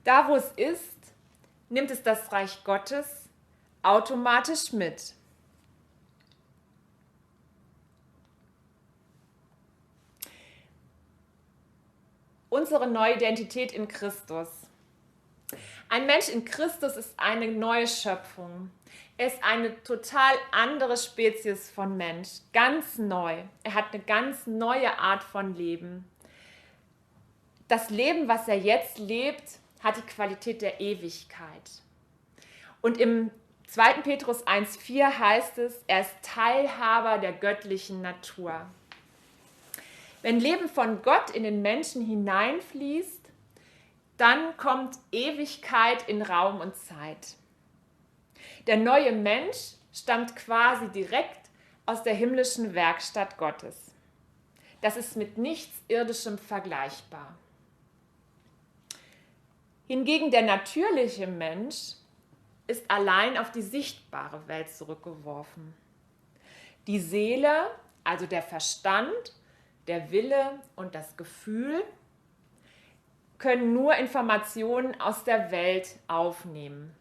Da, 0.04 0.26
wo 0.26 0.36
es 0.36 0.52
ist, 0.52 0.96
nimmt 1.68 1.90
es 1.90 2.02
das 2.02 2.32
Reich 2.32 2.64
Gottes 2.64 3.28
automatisch 3.82 4.72
mit. 4.72 5.12
Unsere 12.48 12.86
neue 12.86 13.16
Identität 13.16 13.72
in 13.72 13.86
Christus. 13.86 14.59
Ein 15.92 16.06
Mensch 16.06 16.28
in 16.28 16.44
Christus 16.44 16.96
ist 16.96 17.14
eine 17.16 17.48
neue 17.48 17.88
Schöpfung. 17.88 18.70
Er 19.18 19.26
ist 19.26 19.42
eine 19.42 19.82
total 19.82 20.34
andere 20.52 20.96
Spezies 20.96 21.68
von 21.68 21.96
Mensch, 21.96 22.28
ganz 22.52 22.96
neu. 22.96 23.38
Er 23.64 23.74
hat 23.74 23.86
eine 23.92 24.00
ganz 24.04 24.46
neue 24.46 24.96
Art 25.00 25.24
von 25.24 25.56
Leben. 25.56 26.08
Das 27.66 27.90
Leben, 27.90 28.28
was 28.28 28.46
er 28.46 28.56
jetzt 28.56 29.00
lebt, 29.00 29.58
hat 29.82 29.96
die 29.96 30.02
Qualität 30.02 30.62
der 30.62 30.80
Ewigkeit. 30.80 31.82
Und 32.82 32.98
im 32.98 33.32
2. 33.66 33.94
Petrus 34.02 34.46
1.4 34.46 35.18
heißt 35.18 35.58
es, 35.58 35.74
er 35.88 36.02
ist 36.02 36.14
Teilhaber 36.22 37.18
der 37.18 37.32
göttlichen 37.32 38.00
Natur. 38.00 38.64
Wenn 40.22 40.38
Leben 40.38 40.68
von 40.68 41.02
Gott 41.02 41.30
in 41.30 41.42
den 41.42 41.62
Menschen 41.62 42.06
hineinfließt, 42.06 43.19
dann 44.20 44.54
kommt 44.58 44.98
Ewigkeit 45.12 46.06
in 46.08 46.20
Raum 46.20 46.60
und 46.60 46.76
Zeit. 46.76 47.36
Der 48.66 48.76
neue 48.76 49.12
Mensch 49.12 49.76
stammt 49.92 50.36
quasi 50.36 50.88
direkt 50.88 51.48
aus 51.86 52.02
der 52.02 52.14
himmlischen 52.14 52.74
Werkstatt 52.74 53.38
Gottes. 53.38 53.94
Das 54.82 54.98
ist 54.98 55.16
mit 55.16 55.38
nichts 55.38 55.76
Irdischem 55.88 56.36
vergleichbar. 56.36 57.34
Hingegen 59.86 60.30
der 60.30 60.42
natürliche 60.42 61.26
Mensch 61.26 61.94
ist 62.66 62.88
allein 62.90 63.38
auf 63.38 63.50
die 63.50 63.62
sichtbare 63.62 64.46
Welt 64.46 64.70
zurückgeworfen. 64.70 65.74
Die 66.86 67.00
Seele, 67.00 67.70
also 68.04 68.26
der 68.26 68.42
Verstand, 68.42 69.34
der 69.86 70.10
Wille 70.10 70.60
und 70.76 70.94
das 70.94 71.16
Gefühl, 71.16 71.82
können 73.40 73.72
nur 73.72 73.96
Informationen 73.96 75.00
aus 75.00 75.24
der 75.24 75.50
Welt 75.50 75.96
aufnehmen. 76.06 76.94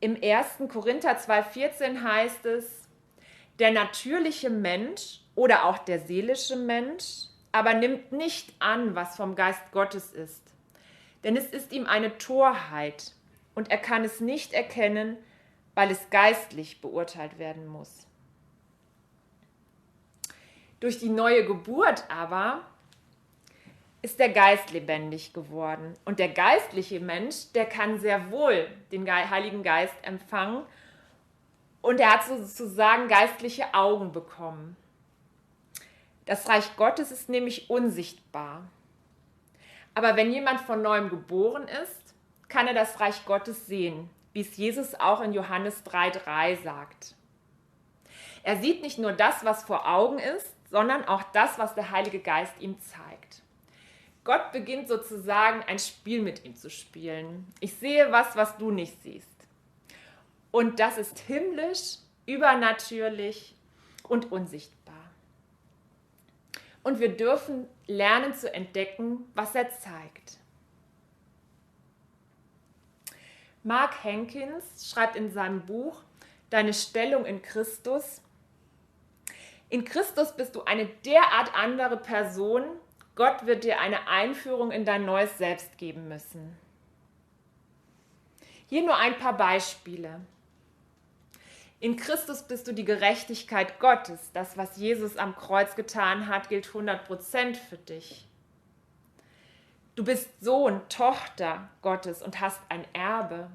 Im 0.00 0.16
1. 0.20 0.68
Korinther 0.72 1.18
2.14 1.18 2.02
heißt 2.02 2.46
es, 2.46 2.88
der 3.58 3.72
natürliche 3.72 4.48
Mensch 4.48 5.20
oder 5.34 5.66
auch 5.66 5.78
der 5.78 6.00
seelische 6.00 6.56
Mensch 6.56 7.26
aber 7.52 7.74
nimmt 7.74 8.12
nicht 8.12 8.54
an, 8.60 8.94
was 8.94 9.16
vom 9.16 9.34
Geist 9.34 9.70
Gottes 9.72 10.12
ist. 10.12 10.42
Denn 11.22 11.36
es 11.36 11.46
ist 11.46 11.72
ihm 11.72 11.86
eine 11.86 12.16
Torheit 12.16 13.12
und 13.54 13.70
er 13.70 13.78
kann 13.78 14.04
es 14.04 14.20
nicht 14.20 14.54
erkennen, 14.54 15.18
weil 15.74 15.90
es 15.90 16.08
geistlich 16.10 16.80
beurteilt 16.80 17.38
werden 17.38 17.66
muss. 17.66 18.06
Durch 20.78 20.98
die 20.98 21.10
neue 21.10 21.44
Geburt 21.44 22.04
aber 22.08 22.64
ist 24.02 24.18
der 24.18 24.30
Geist 24.30 24.72
lebendig 24.72 25.32
geworden. 25.32 25.94
Und 26.04 26.18
der 26.18 26.28
geistliche 26.28 27.00
Mensch, 27.00 27.52
der 27.54 27.66
kann 27.66 27.98
sehr 27.98 28.30
wohl 28.30 28.68
den 28.92 29.10
Heiligen 29.10 29.62
Geist 29.62 29.94
empfangen 30.02 30.62
und 31.82 32.00
er 32.00 32.14
hat 32.14 32.24
sozusagen 32.24 33.08
geistliche 33.08 33.74
Augen 33.74 34.12
bekommen. 34.12 34.76
Das 36.26 36.48
Reich 36.48 36.76
Gottes 36.76 37.10
ist 37.10 37.28
nämlich 37.28 37.70
unsichtbar. 37.70 38.68
Aber 39.94 40.16
wenn 40.16 40.32
jemand 40.32 40.60
von 40.60 40.82
neuem 40.82 41.08
geboren 41.08 41.66
ist, 41.82 42.14
kann 42.48 42.66
er 42.66 42.74
das 42.74 43.00
Reich 43.00 43.24
Gottes 43.24 43.66
sehen, 43.66 44.08
wie 44.32 44.40
es 44.40 44.56
Jesus 44.56 44.94
auch 44.94 45.20
in 45.20 45.32
Johannes 45.32 45.84
3.3 45.84 46.62
sagt. 46.62 47.14
Er 48.42 48.56
sieht 48.56 48.82
nicht 48.82 48.98
nur 48.98 49.12
das, 49.12 49.44
was 49.44 49.64
vor 49.64 49.88
Augen 49.88 50.18
ist, 50.18 50.54
sondern 50.70 51.04
auch 51.06 51.22
das, 51.32 51.58
was 51.58 51.74
der 51.74 51.90
Heilige 51.90 52.20
Geist 52.20 52.54
ihm 52.60 52.80
zeigt. 52.80 53.09
Gott 54.24 54.52
beginnt 54.52 54.88
sozusagen 54.88 55.62
ein 55.62 55.78
Spiel 55.78 56.22
mit 56.22 56.44
ihm 56.44 56.54
zu 56.54 56.70
spielen. 56.70 57.46
Ich 57.60 57.74
sehe 57.74 58.12
was, 58.12 58.36
was 58.36 58.56
du 58.58 58.70
nicht 58.70 59.02
siehst. 59.02 59.28
Und 60.50 60.78
das 60.80 60.98
ist 60.98 61.18
himmlisch, 61.20 61.98
übernatürlich 62.26 63.54
und 64.08 64.30
unsichtbar 64.30 64.80
und 66.82 67.00
wir 67.00 67.16
dürfen 67.16 67.68
lernen 67.86 68.34
zu 68.34 68.52
entdecken, 68.52 69.30
was 69.34 69.54
er 69.54 69.70
zeigt. 69.70 70.38
Mark 73.62 74.02
Hankins 74.04 74.90
schreibt 74.90 75.16
in 75.16 75.30
seinem 75.30 75.66
Buch 75.66 76.02
Deine 76.48 76.74
Stellung 76.74 77.26
in 77.26 77.42
Christus, 77.42 78.22
in 79.68 79.84
Christus 79.84 80.34
bist 80.34 80.56
du 80.56 80.64
eine 80.64 80.86
derart 80.86 81.54
andere 81.54 81.96
Person, 81.96 82.64
Gott 83.20 83.44
wird 83.44 83.64
dir 83.64 83.78
eine 83.78 84.08
Einführung 84.08 84.70
in 84.70 84.86
dein 84.86 85.04
neues 85.04 85.36
Selbst 85.36 85.76
geben 85.76 86.08
müssen. 86.08 86.56
Hier 88.66 88.82
nur 88.82 88.96
ein 88.96 89.18
paar 89.18 89.36
Beispiele. 89.36 90.22
In 91.80 91.98
Christus 91.98 92.44
bist 92.44 92.66
du 92.66 92.72
die 92.72 92.86
Gerechtigkeit 92.86 93.78
Gottes. 93.78 94.32
Das, 94.32 94.56
was 94.56 94.78
Jesus 94.78 95.18
am 95.18 95.36
Kreuz 95.36 95.76
getan 95.76 96.28
hat, 96.28 96.48
gilt 96.48 96.68
100% 96.68 97.56
für 97.56 97.76
dich. 97.76 98.26
Du 99.96 100.02
bist 100.02 100.30
Sohn, 100.40 100.80
Tochter 100.88 101.68
Gottes 101.82 102.22
und 102.22 102.40
hast 102.40 102.62
ein 102.70 102.86
Erbe. 102.94 103.50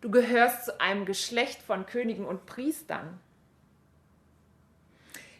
Du 0.00 0.10
gehörst 0.10 0.64
zu 0.64 0.80
einem 0.80 1.06
Geschlecht 1.06 1.62
von 1.62 1.86
Königen 1.86 2.24
und 2.24 2.46
Priestern. 2.46 3.20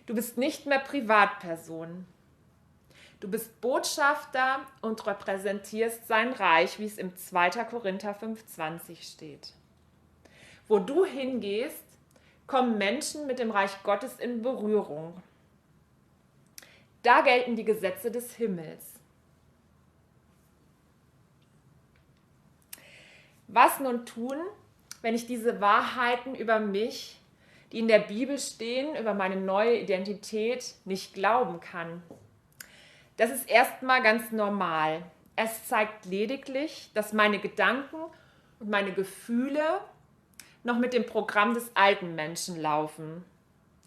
Du 0.07 0.15
bist 0.15 0.39
nicht 0.39 0.67
mehr 0.67 0.79
Privatperson. 0.79 2.07
Du 3.23 3.29
bist 3.29 3.61
Botschafter 3.61 4.67
und 4.81 5.07
repräsentierst 5.07 6.09
sein 6.09 6.33
Reich, 6.33 6.81
wie 6.81 6.87
es 6.87 6.99
im 6.99 7.17
2. 7.17 7.51
Korinther 7.67 8.19
5,20 8.21 9.01
steht. 9.01 9.53
Wo 10.67 10.81
du 10.81 11.05
hingehst, 11.05 11.85
kommen 12.49 12.79
Menschen 12.79 13.29
mit 13.29 13.39
dem 13.39 13.53
Reich 13.53 13.81
Gottes 13.85 14.17
in 14.17 14.43
Berührung. 14.43 15.23
Da 17.05 17.21
gelten 17.21 17.55
die 17.55 17.65
Gesetze 17.65 18.11
des 18.11 18.35
Himmels. 18.35 18.95
Was 23.47 23.79
nun 23.79 24.05
tun, 24.05 24.37
wenn 25.01 25.15
ich 25.15 25.29
diese 25.29 25.61
Wahrheiten 25.61 26.35
über 26.35 26.59
mich, 26.59 27.21
die 27.71 27.79
in 27.79 27.87
der 27.87 28.01
Bibel 28.01 28.41
stehen, 28.41 28.97
über 28.97 29.15
meine 29.15 29.37
neue 29.37 29.79
Identität 29.79 30.75
nicht 30.85 31.15
glauben 31.15 31.61
kann? 31.61 32.03
Das 33.17 33.31
ist 33.31 33.49
erstmal 33.49 34.03
ganz 34.03 34.33
normal. 34.33 35.03
Es 35.37 35.67
zeigt 35.67 36.07
lediglich, 36.07 36.91
dass 36.95 37.13
meine 37.13 37.39
Gedanken 37.39 37.97
und 38.59 38.71
meine 38.71 38.93
Gefühle 38.93 39.81
noch 40.63 40.79
mit 40.79 40.93
dem 40.93 41.07
Programm 41.07 41.55
des 41.55 41.71
alten 41.75 42.15
Menschen 42.15 42.61
laufen 42.61 43.25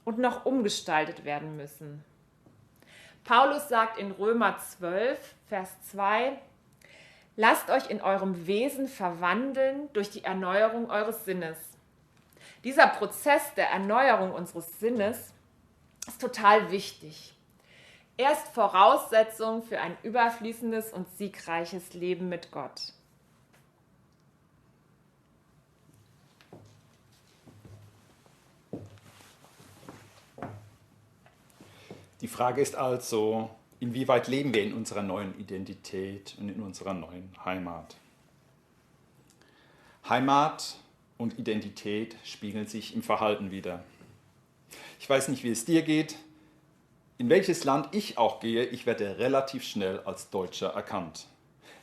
und 0.04 0.20
noch 0.20 0.46
umgestaltet 0.46 1.26
werden 1.26 1.56
müssen. 1.58 2.04
Paulus 3.24 3.70
sagt 3.70 3.98
in 3.98 4.12
Römer 4.12 4.58
12, 4.58 5.18
Vers 5.48 5.70
2, 5.92 6.38
Lasst 7.38 7.70
euch 7.70 7.90
in 7.90 8.02
eurem 8.02 8.48
Wesen 8.48 8.88
verwandeln 8.88 9.90
durch 9.92 10.10
die 10.10 10.24
Erneuerung 10.24 10.90
eures 10.90 11.26
Sinnes. 11.26 11.58
Dieser 12.64 12.88
Prozess 12.88 13.54
der 13.56 13.70
Erneuerung 13.70 14.32
unseres 14.32 14.80
Sinnes 14.80 15.34
ist 16.08 16.22
total 16.22 16.72
wichtig. 16.72 17.35
Er 18.18 18.32
ist 18.32 18.48
Voraussetzung 18.50 19.62
für 19.62 19.80
ein 19.82 19.98
überfließendes 20.04 20.94
und 20.94 21.06
siegreiches 21.18 21.94
Leben 21.94 22.30
mit 22.30 22.50
Gott. 22.52 22.94
Die 32.22 32.30
Frage 32.30 32.62
ist 32.62 32.76
also, 32.76 33.50
inwieweit 33.82 34.30
leben 34.30 34.54
wir 34.54 34.64
in 34.64 34.74
unserer 34.74 35.04
neuen 35.04 35.38
Identität 35.38 36.36
und 36.40 36.48
in 36.48 36.62
unserer 36.62 36.94
neuen 36.94 37.30
Heimat? 37.44 37.98
Heimat 40.08 40.78
und 41.18 41.38
Identität 41.38 42.16
spiegeln 42.24 42.66
sich 42.66 42.96
im 42.96 43.04
Verhalten 43.04 43.52
wider. 43.52 43.84
Ich 45.00 45.10
weiß 45.10 45.28
nicht, 45.28 45.44
wie 45.44 45.52
es 45.52 45.66
dir 45.66 45.82
geht. 45.82 46.16
In 47.18 47.30
welches 47.30 47.64
Land 47.64 47.96
ich 47.96 48.18
auch 48.18 48.42
gehe, 48.42 48.66
ich 48.66 48.86
werde 48.86 49.18
relativ 49.18 49.64
schnell 49.64 50.00
als 50.02 50.30
Deutscher 50.32 50.74
erkannt. 50.74 51.28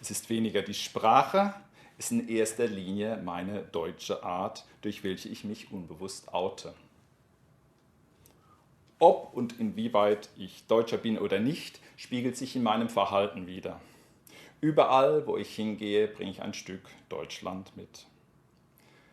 Es 0.03 0.11
ist 0.11 0.29
weniger 0.29 0.61
die 0.61 0.75
Sprache, 0.75 1.55
es 1.97 2.07
ist 2.07 2.12
in 2.12 2.29
erster 2.29 2.67
Linie 2.67 3.16
meine 3.25 3.62
deutsche 3.62 4.23
Art, 4.25 4.66
durch 4.83 5.05
welche 5.05 5.31
ich 5.31 5.45
mich 5.45 5.73
unbewusst 5.73 6.35
oute. 6.35 6.75
Ob 8.99 9.33
und 9.33 9.59
inwieweit 9.59 10.29
ich 10.37 10.66
Deutscher 10.66 10.99
bin 10.99 11.18
oder 11.18 11.40
nicht, 11.40 11.81
spiegelt 11.97 12.37
sich 12.37 12.55
in 12.55 12.62
meinem 12.62 12.90
Verhalten 12.90 13.47
wider. 13.47 13.81
Überall, 14.61 15.27
wo 15.27 15.38
ich 15.38 15.55
hingehe, 15.55 16.09
bringe 16.09 16.31
ich 16.31 16.42
ein 16.42 16.53
Stück 16.53 16.83
Deutschland 17.09 17.75
mit. 17.75 18.07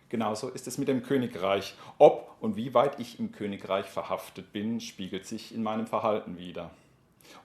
Genauso 0.09 0.49
ist 0.49 0.67
es 0.67 0.77
mit 0.77 0.87
dem 0.87 1.03
Königreich. 1.03 1.75
Ob 1.99 2.35
und 2.41 2.55
wie 2.55 2.73
weit 2.73 2.99
ich 2.99 3.19
im 3.19 3.31
Königreich 3.31 3.85
verhaftet 3.85 4.51
bin, 4.51 4.81
spiegelt 4.81 5.25
sich 5.25 5.53
in 5.53 5.61
meinem 5.61 5.87
Verhalten 5.87 6.37
wider. 6.37 6.71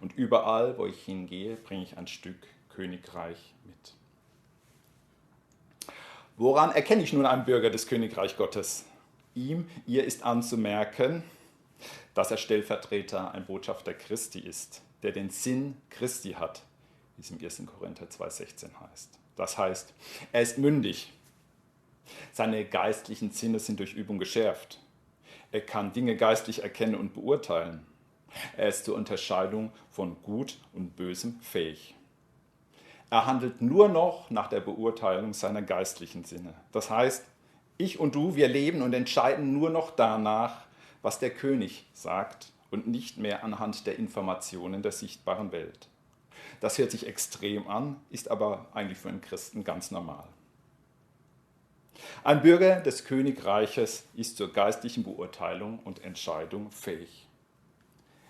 Und 0.00 0.14
überall, 0.14 0.78
wo 0.78 0.86
ich 0.86 1.02
hingehe, 1.04 1.56
bringe 1.56 1.82
ich 1.82 1.98
ein 1.98 2.06
Stück 2.06 2.36
Königreich 2.70 3.54
mit. 3.66 3.94
Woran 6.36 6.72
erkenne 6.72 7.02
ich 7.02 7.12
nun 7.12 7.26
einen 7.26 7.44
Bürger 7.44 7.70
des 7.70 7.86
Königreich 7.86 8.36
Gottes? 8.36 8.86
Ihm, 9.34 9.68
ihr 9.86 10.04
ist 10.04 10.24
anzumerken, 10.24 11.22
dass 12.14 12.30
er 12.30 12.38
Stellvertreter, 12.38 13.32
ein 13.32 13.44
Botschafter 13.44 13.92
Christi 13.92 14.40
ist, 14.40 14.82
der 15.02 15.12
den 15.12 15.30
Sinn 15.30 15.76
Christi 15.90 16.32
hat, 16.32 16.62
wie 17.16 17.22
es 17.22 17.30
im 17.30 17.42
1. 17.42 17.62
Korinther 17.66 18.06
2,16 18.06 18.68
heißt. 18.80 19.18
Das 19.36 19.58
heißt, 19.58 19.92
er 20.32 20.42
ist 20.42 20.58
mündig. 20.58 21.12
Seine 22.32 22.64
geistlichen 22.64 23.30
Sinne 23.30 23.58
sind 23.58 23.80
durch 23.80 23.94
Übung 23.94 24.18
geschärft. 24.18 24.80
Er 25.52 25.60
kann 25.60 25.92
Dinge 25.92 26.16
geistlich 26.16 26.62
erkennen 26.62 26.94
und 26.94 27.14
beurteilen. 27.14 27.86
Er 28.56 28.68
ist 28.68 28.84
zur 28.84 28.96
Unterscheidung 28.96 29.72
von 29.90 30.20
Gut 30.22 30.58
und 30.72 30.96
Bösem 30.96 31.38
fähig. 31.40 31.94
Er 33.10 33.26
handelt 33.26 33.62
nur 33.62 33.88
noch 33.88 34.30
nach 34.30 34.48
der 34.48 34.60
Beurteilung 34.60 35.34
seiner 35.34 35.62
geistlichen 35.62 36.24
Sinne. 36.24 36.54
Das 36.72 36.90
heißt, 36.90 37.24
ich 37.78 38.00
und 38.00 38.14
du, 38.14 38.34
wir 38.34 38.48
leben 38.48 38.82
und 38.82 38.92
entscheiden 38.92 39.52
nur 39.52 39.70
noch 39.70 39.90
danach, 39.92 40.64
was 41.02 41.18
der 41.18 41.30
König 41.30 41.86
sagt 41.92 42.52
und 42.70 42.88
nicht 42.88 43.18
mehr 43.18 43.44
anhand 43.44 43.86
der 43.86 43.98
Informationen 43.98 44.82
der 44.82 44.92
sichtbaren 44.92 45.52
Welt. 45.52 45.88
Das 46.60 46.78
hört 46.78 46.90
sich 46.90 47.06
extrem 47.06 47.68
an, 47.68 47.96
ist 48.10 48.30
aber 48.30 48.66
eigentlich 48.74 48.98
für 48.98 49.10
einen 49.10 49.20
Christen 49.20 49.64
ganz 49.64 49.90
normal. 49.90 50.24
Ein 52.22 52.42
Bürger 52.42 52.80
des 52.80 53.04
Königreiches 53.04 54.06
ist 54.14 54.36
zur 54.36 54.52
geistlichen 54.52 55.04
Beurteilung 55.04 55.78
und 55.80 56.04
Entscheidung 56.04 56.70
fähig. 56.70 57.26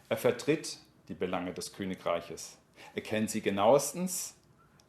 Er 0.08 0.16
vertritt 0.16 0.78
die 1.08 1.14
Belange 1.14 1.52
des 1.52 1.72
Königreiches. 1.72 2.56
Er 2.94 3.02
kennt 3.02 3.30
sie 3.30 3.40
genauestens, 3.40 4.34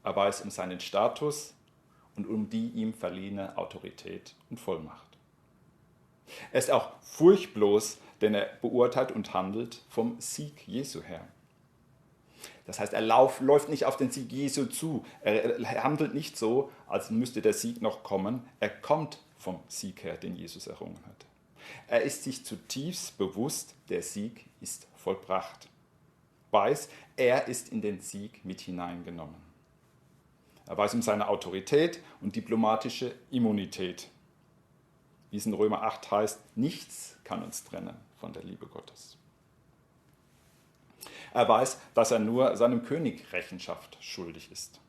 er 0.04 0.16
weiß 0.16 0.42
um 0.42 0.50
seinen 0.50 0.80
Status 0.80 1.54
und 2.16 2.28
um 2.28 2.50
die 2.50 2.70
ihm 2.70 2.94
verliehene 2.94 3.58
Autorität 3.58 4.36
und 4.50 4.60
Vollmacht. 4.60 5.18
Er 6.52 6.60
ist 6.60 6.72
auch 6.72 6.92
furchtlos, 7.02 7.98
denn 8.22 8.34
er 8.34 8.46
beurteilt 8.62 9.12
und 9.12 9.34
handelt 9.34 9.82
vom 9.90 10.20
Sieg 10.20 10.68
Jesu 10.68 11.02
her. 11.02 11.28
Das 12.66 12.80
heißt, 12.80 12.94
er 12.94 13.02
lauf, 13.02 13.42
läuft 13.42 13.70
nicht 13.70 13.86
auf 13.86 13.98
den 13.98 14.12
Sieg 14.12 14.32
Jesu 14.32 14.66
zu. 14.66 15.06
Er, 15.22 15.60
er 15.60 15.84
handelt 15.84 16.14
nicht 16.14 16.38
so, 16.38 16.72
als 16.88 17.12
müsste 17.12 17.42
der 17.42 17.54
Sieg 17.54 17.82
noch 17.82 18.04
kommen. 18.04 18.48
Er 18.60 18.70
kommt 18.70 19.20
vom 19.38 19.60
Sieg 19.68 20.04
her, 20.04 20.18
den 20.18 20.36
Jesus 20.36 20.68
errungen 20.68 21.00
hat. 21.06 21.26
Er 21.88 22.02
ist 22.02 22.24
sich 22.24 22.46
zutiefst 22.46 23.18
bewusst, 23.18 23.76
der 23.90 24.02
Sieg 24.02 24.46
ist 24.62 24.88
vollbracht. 24.96 25.70
Weiß, 26.52 26.90
er 27.18 27.48
ist 27.48 27.70
in 27.70 27.82
den 27.82 28.02
Sieg 28.02 28.44
mit 28.46 28.62
hineingenommen. 28.62 29.36
Er 30.68 30.78
weiß 30.78 30.96
um 30.96 31.02
seine 31.02 31.28
Autorität 31.28 32.00
und 32.22 32.36
diplomatische 32.36 33.14
Immunität 33.30 34.10
wie 35.36 35.38
es 35.38 35.46
in 35.46 35.54
Römer 35.54 35.84
8 35.84 36.12
heißt, 36.12 36.40
nichts 36.56 37.18
kann 37.26 37.44
uns 37.44 37.66
trennen 37.66 37.98
von 38.22 38.32
der 38.32 38.44
Liebe 38.44 38.68
Gottes. 38.68 39.18
Er 41.36 41.50
weiß, 41.50 41.82
dass 41.94 42.12
er 42.12 42.20
nur 42.20 42.56
seinem 42.56 42.86
König 42.86 43.34
Rechenschaft 43.34 43.98
schuldig 44.00 44.54
ist. 44.54 44.80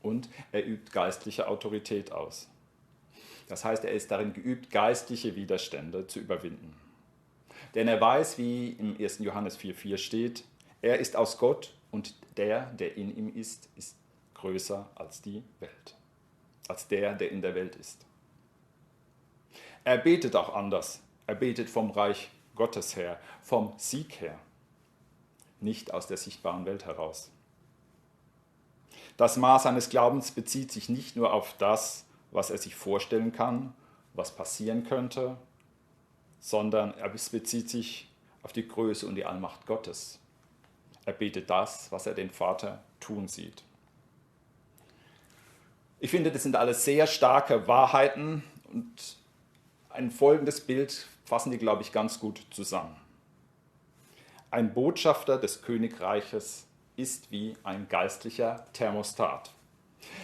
Und 0.00 0.30
er 0.52 0.66
übt 0.66 0.90
geistliche 0.90 1.48
Autorität 1.48 2.12
aus. 2.12 2.48
Das 3.46 3.62
heißt, 3.62 3.84
er 3.84 3.92
ist 3.92 4.10
darin 4.10 4.32
geübt, 4.32 4.70
geistliche 4.70 5.36
Widerstände 5.36 6.06
zu 6.06 6.18
überwinden. 6.18 6.74
Denn 7.74 7.88
er 7.88 8.00
weiß, 8.00 8.38
wie 8.38 8.70
im 8.70 8.96
1. 8.98 9.18
Johannes 9.18 9.58
4,4 9.58 9.98
steht, 9.98 10.44
er 10.80 10.98
ist 10.98 11.14
aus 11.14 11.36
Gott 11.36 11.74
und 11.90 12.14
der, 12.38 12.64
der 12.72 12.96
in 12.96 13.14
ihm 13.14 13.28
ist, 13.36 13.68
ist 13.76 13.98
größer 14.32 14.88
als 14.94 15.20
die 15.20 15.42
Welt, 15.58 15.94
als 16.68 16.88
der, 16.88 17.12
der 17.12 17.30
in 17.30 17.42
der 17.42 17.54
Welt 17.54 17.76
ist. 17.76 18.06
Er 19.84 19.98
betet 19.98 20.34
auch 20.36 20.54
anders. 20.54 21.02
Er 21.26 21.34
betet 21.34 21.68
vom 21.68 21.90
Reich 21.90 22.30
Gottes 22.54 22.96
her, 22.96 23.20
vom 23.42 23.74
Sieg 23.76 24.22
her, 24.22 24.38
nicht 25.62 25.92
aus 25.92 26.06
der 26.06 26.16
sichtbaren 26.16 26.66
Welt 26.66 26.86
heraus. 26.86 27.30
Das 29.16 29.36
Maß 29.36 29.64
seines 29.64 29.90
Glaubens 29.90 30.30
bezieht 30.30 30.72
sich 30.72 30.88
nicht 30.88 31.16
nur 31.16 31.32
auf 31.32 31.54
das, 31.58 32.06
was 32.30 32.50
er 32.50 32.58
sich 32.58 32.74
vorstellen 32.74 33.32
kann, 33.32 33.74
was 34.14 34.34
passieren 34.34 34.84
könnte, 34.84 35.36
sondern 36.38 36.94
es 36.94 37.28
bezieht 37.28 37.68
sich 37.68 38.08
auf 38.42 38.52
die 38.52 38.66
Größe 38.66 39.06
und 39.06 39.14
die 39.14 39.26
Allmacht 39.26 39.66
Gottes. 39.66 40.18
Er 41.04 41.12
betet 41.12 41.50
das, 41.50 41.92
was 41.92 42.06
er 42.06 42.14
den 42.14 42.30
Vater 42.30 42.82
tun 42.98 43.28
sieht. 43.28 43.62
Ich 45.98 46.10
finde, 46.10 46.32
das 46.32 46.42
sind 46.42 46.56
alles 46.56 46.84
sehr 46.84 47.06
starke 47.06 47.68
Wahrheiten 47.68 48.42
und 48.72 49.16
ein 49.90 50.10
folgendes 50.10 50.60
Bild 50.60 51.06
fassen 51.24 51.50
die, 51.50 51.58
glaube 51.58 51.82
ich, 51.82 51.92
ganz 51.92 52.20
gut 52.20 52.40
zusammen. 52.50 52.96
Ein 54.52 54.74
Botschafter 54.74 55.38
des 55.38 55.62
Königreiches 55.62 56.66
ist 56.96 57.30
wie 57.30 57.56
ein 57.62 57.88
geistlicher 57.88 58.64
Thermostat. 58.72 59.52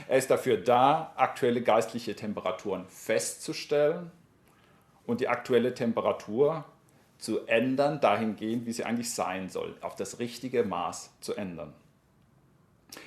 Er 0.09 0.19
ist 0.19 0.31
dafür 0.31 0.57
da, 0.57 1.13
aktuelle 1.15 1.63
geistliche 1.63 2.17
Temperaturen 2.17 2.87
festzustellen 2.89 4.11
und 5.07 5.21
die 5.21 5.29
aktuelle 5.29 5.75
Temperatur 5.75 6.65
zu 7.19 7.47
ändern, 7.47 8.01
dahingehend, 8.01 8.67
wie 8.67 8.73
sie 8.73 8.85
eigentlich 8.85 9.15
sein 9.15 9.49
soll, 9.49 9.77
auf 9.81 9.95
das 9.95 10.19
richtige 10.19 10.65
Maß 10.65 11.13
zu 11.21 11.35
ändern. 11.35 11.73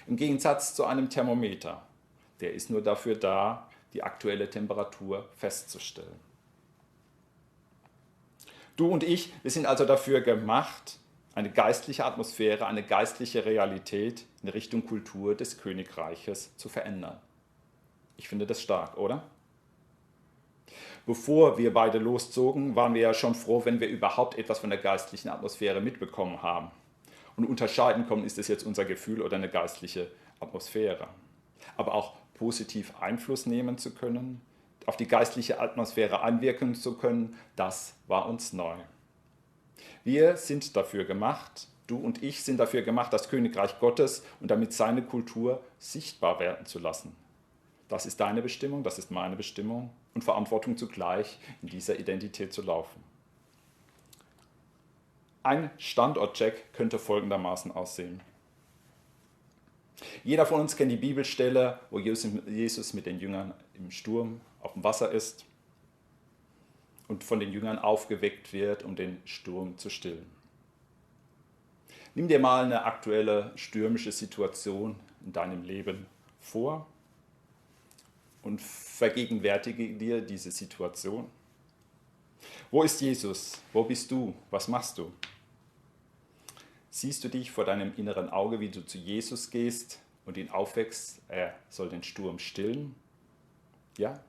Im 0.07 0.15
Gegensatz 0.15 0.73
zu 0.73 0.85
einem 0.85 1.09
Thermometer, 1.09 1.81
der 2.39 2.53
ist 2.53 2.69
nur 2.69 2.81
dafür 2.81 3.15
da, 3.15 3.67
die 3.91 4.03
aktuelle 4.03 4.49
Temperatur 4.49 5.27
festzustellen. 5.35 6.19
Du 8.77 8.87
und 8.87 9.03
ich, 9.03 9.33
wir 9.43 9.51
sind 9.51 9.65
also 9.65 9.83
dafür 9.83 10.21
gemacht, 10.21 10.98
eine 11.39 11.51
geistliche 11.51 12.05
Atmosphäre, 12.05 12.67
eine 12.67 12.83
geistliche 12.83 13.45
Realität 13.45 14.25
in 14.43 14.49
Richtung 14.49 14.85
Kultur 14.85 15.35
des 15.35 15.57
Königreiches 15.57 16.55
zu 16.57 16.67
verändern. 16.67 17.17
Ich 18.17 18.27
finde 18.27 18.45
das 18.45 18.61
stark, 18.61 18.97
oder? 18.97 19.23
Bevor 21.05 21.57
wir 21.57 21.73
beide 21.73 21.97
loszogen, 21.97 22.75
waren 22.75 22.93
wir 22.93 23.01
ja 23.01 23.13
schon 23.13 23.35
froh, 23.35 23.63
wenn 23.63 23.79
wir 23.79 23.87
überhaupt 23.87 24.37
etwas 24.37 24.59
von 24.59 24.69
der 24.69 24.79
geistlichen 24.79 25.29
Atmosphäre 25.29 25.79
mitbekommen 25.79 26.43
haben. 26.43 26.71
Und 27.37 27.45
unterscheiden 27.45 28.05
können, 28.05 28.25
ist 28.25 28.37
es 28.37 28.49
jetzt 28.49 28.65
unser 28.65 28.83
Gefühl 28.83 29.21
oder 29.21 29.37
eine 29.37 29.49
geistliche 29.49 30.11
Atmosphäre. 30.41 31.07
Aber 31.77 31.93
auch 31.93 32.17
positiv 32.33 32.93
Einfluss 32.99 33.45
nehmen 33.45 33.77
zu 33.77 33.93
können, 33.95 34.41
auf 34.85 34.97
die 34.97 35.07
geistliche 35.07 35.61
Atmosphäre 35.61 36.21
einwirken 36.21 36.75
zu 36.75 36.97
können, 36.97 37.37
das 37.55 37.95
war 38.07 38.27
uns 38.27 38.51
neu. 38.51 38.75
Wir 40.03 40.37
sind 40.37 40.75
dafür 40.75 41.05
gemacht, 41.05 41.67
du 41.87 41.97
und 41.97 42.23
ich 42.23 42.43
sind 42.43 42.57
dafür 42.57 42.81
gemacht, 42.81 43.13
das 43.13 43.29
Königreich 43.29 43.79
Gottes 43.79 44.23
und 44.39 44.51
damit 44.51 44.73
seine 44.73 45.01
Kultur 45.01 45.61
sichtbar 45.77 46.39
werden 46.39 46.65
zu 46.65 46.79
lassen. 46.79 47.15
Das 47.87 48.05
ist 48.05 48.19
deine 48.19 48.41
Bestimmung, 48.41 48.83
das 48.83 48.99
ist 48.99 49.11
meine 49.11 49.35
Bestimmung 49.35 49.89
und 50.13 50.23
Verantwortung 50.23 50.77
zugleich, 50.77 51.39
in 51.61 51.69
dieser 51.69 51.99
Identität 51.99 52.53
zu 52.53 52.61
laufen. 52.61 53.03
Ein 55.41 55.71
Standortcheck 55.77 56.73
könnte 56.73 56.99
folgendermaßen 56.99 57.71
aussehen. 57.71 58.21
Jeder 60.23 60.45
von 60.45 60.61
uns 60.61 60.75
kennt 60.75 60.91
die 60.91 60.97
Bibelstelle, 60.97 61.79
wo 61.89 61.99
Jesus 61.99 62.93
mit 62.93 63.05
den 63.05 63.19
Jüngern 63.19 63.53
im 63.73 63.91
Sturm 63.91 64.41
auf 64.61 64.73
dem 64.73 64.83
Wasser 64.83 65.11
ist 65.11 65.45
und 67.09 67.25
von 67.25 67.41
den 67.41 67.51
Jüngern 67.51 67.79
aufgeweckt 67.79 68.53
wird, 68.53 68.83
um 68.83 68.95
den 68.95 69.21
Sturm 69.25 69.77
zu 69.77 69.89
stillen. 69.89 70.25
Nimm 72.15 72.27
dir 72.27 72.39
mal 72.39 72.63
eine 72.63 72.85
aktuelle 72.85 73.51
stürmische 73.55 74.11
Situation 74.11 74.95
in 75.25 75.33
deinem 75.33 75.63
Leben 75.63 76.05
vor 76.39 76.87
und 78.43 78.61
vergegenwärtige 78.61 79.93
dir 79.95 80.21
diese 80.21 80.51
Situation. 80.51 81.29
Wo 82.71 82.83
ist 82.83 83.01
Jesus? 83.01 83.61
Wo 83.73 83.83
bist 83.83 84.09
du? 84.11 84.33
Was 84.51 84.67
machst 84.67 84.97
du? 84.97 85.11
Siehst 86.91 87.23
du 87.23 87.27
dich 87.27 87.51
vor 87.51 87.65
deinem 87.65 87.93
inneren 87.97 88.29
Auge, 88.29 88.59
wie 88.59 88.69
du 88.69 88.85
zu 88.85 88.97
Jesus 88.97 89.49
gehst 89.49 89.99
und 90.25 90.37
ihn 90.37 90.49
aufwächst, 90.49 91.21
er 91.27 91.55
soll 91.69 91.89
den 91.89 92.03
Sturm 92.03 92.37
stillen? 92.37 92.95
Ja? 93.97 94.23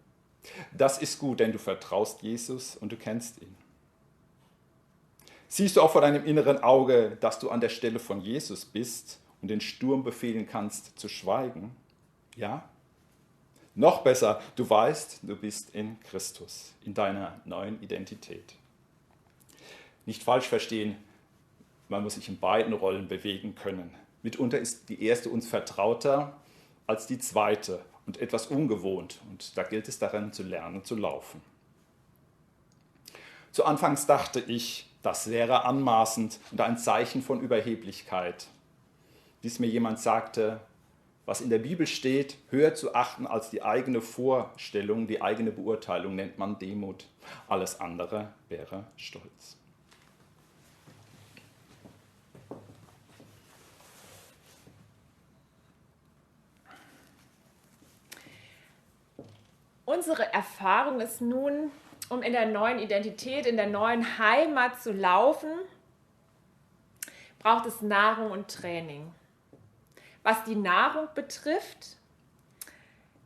Das 0.73 0.99
ist 0.99 1.19
gut, 1.19 1.41
denn 1.41 1.53
du 1.53 1.59
vertraust 1.59 2.23
Jesus 2.23 2.77
und 2.77 2.93
du 2.93 2.97
kennst 2.97 3.41
ihn. 3.43 3.55
Siehst 5.49 5.77
du 5.77 5.83
auch 5.83 5.91
vor 5.91 6.01
deinem 6.01 6.25
inneren 6.25 6.63
Auge, 6.63 7.17
dass 7.21 7.39
du 7.39 7.51
an 7.51 7.61
der 7.61 7.69
Stelle 7.69 7.99
von 7.99 8.21
Jesus 8.21 8.65
bist 8.65 9.21
und 9.43 9.49
den 9.49 9.61
Sturm 9.61 10.05
befehlen 10.05 10.47
kannst 10.47 10.99
zu 10.99 11.09
schweigen? 11.09 11.75
Ja? 12.37 12.69
Noch 13.75 14.03
besser, 14.03 14.41
du 14.57 14.69
weißt, 14.69 15.21
du 15.23 15.37
bist 15.37 15.75
in 15.75 15.99
Christus, 16.01 16.73
in 16.85 16.95
deiner 16.95 17.41
neuen 17.45 17.83
Identität. 17.83 18.55
Nicht 20.07 20.23
falsch 20.23 20.47
verstehen, 20.47 20.97
man 21.89 22.03
muss 22.03 22.15
sich 22.15 22.29
in 22.29 22.39
beiden 22.39 22.73
Rollen 22.73 23.09
bewegen 23.09 23.55
können. 23.55 23.95
Mitunter 24.23 24.59
ist 24.59 24.89
die 24.89 25.03
erste 25.03 25.31
uns 25.31 25.49
vertrauter 25.49 26.37
als 26.87 27.07
die 27.07 27.19
zweite 27.19 27.85
und 28.11 28.21
etwas 28.21 28.49
ungewohnt. 28.49 29.21
Und 29.31 29.57
da 29.57 29.63
gilt 29.63 29.87
es 29.87 30.01
daran 30.01 30.33
zu 30.33 30.43
lernen 30.43 30.85
zu 30.85 30.97
laufen. 30.97 31.41
Zu 33.53 33.65
Anfangs 33.65 34.07
dachte 34.07 34.41
ich, 34.41 34.91
das 35.03 35.31
wäre 35.31 35.65
anmaßend 35.65 36.41
und 36.51 36.61
ein 36.61 36.77
Zeichen 36.77 37.23
von 37.23 37.41
Überheblichkeit. 37.41 38.49
Bis 39.43 39.61
mir 39.61 39.69
jemand 39.69 40.01
sagte, 40.01 40.61
was 41.25 41.41
in 41.41 41.51
der 41.51 41.61
Bibel 41.61 41.87
steht, 41.87 42.37
höher 42.51 42.75
zu 42.75 42.97
achten 42.97 43.29
als 43.29 43.49
die 43.51 43.63
eigene 43.63 44.01
Vorstellung, 44.01 45.07
die 45.07 45.23
eigene 45.23 45.53
Beurteilung 45.53 46.17
nennt 46.17 46.37
man 46.37 46.59
Demut. 46.59 47.07
Alles 47.47 47.79
andere 47.79 48.33
wäre 48.49 48.89
Stolz. 48.97 49.60
Unsere 59.93 60.33
Erfahrung 60.33 61.01
ist 61.01 61.21
nun, 61.21 61.73
um 62.11 62.23
in 62.23 62.33
der 62.33 62.47
neuen 62.47 62.79
Identität, 62.79 63.45
in 63.45 63.57
der 63.57 63.67
neuen 63.67 64.19
Heimat 64.21 64.81
zu 64.81 64.93
laufen, 64.93 65.51
braucht 67.41 67.67
es 67.67 67.83
Nahrung 67.83 68.31
und 68.31 68.47
Training. 68.47 69.11
Was 70.23 70.45
die 70.45 70.55
Nahrung 70.55 71.09
betrifft, 71.17 71.97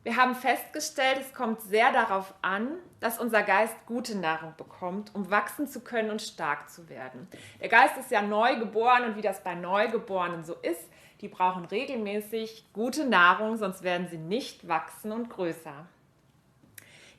wir 0.01 0.15
haben 0.15 0.33
festgestellt, 0.33 1.19
es 1.21 1.35
kommt 1.35 1.61
sehr 1.61 1.91
darauf 1.91 2.33
an, 2.41 2.79
dass 2.99 3.19
unser 3.19 3.43
Geist 3.43 3.75
gute 3.85 4.17
Nahrung 4.17 4.55
bekommt, 4.57 5.13
um 5.13 5.29
wachsen 5.29 5.67
zu 5.67 5.81
können 5.81 6.09
und 6.09 6.23
stark 6.23 6.71
zu 6.71 6.89
werden. 6.89 7.27
Der 7.61 7.69
Geist 7.69 7.95
ist 7.97 8.09
ja 8.09 8.23
neu 8.23 8.55
geboren 8.55 9.03
und 9.03 9.17
wie 9.17 9.21
das 9.21 9.43
bei 9.43 9.53
Neugeborenen 9.53 10.43
so 10.43 10.55
ist, 10.63 10.89
die 11.21 11.27
brauchen 11.27 11.65
regelmäßig 11.65 12.65
gute 12.73 13.05
Nahrung, 13.05 13.55
sonst 13.57 13.83
werden 13.83 14.07
sie 14.09 14.17
nicht 14.17 14.67
wachsen 14.67 15.11
und 15.11 15.29
größer. 15.29 15.85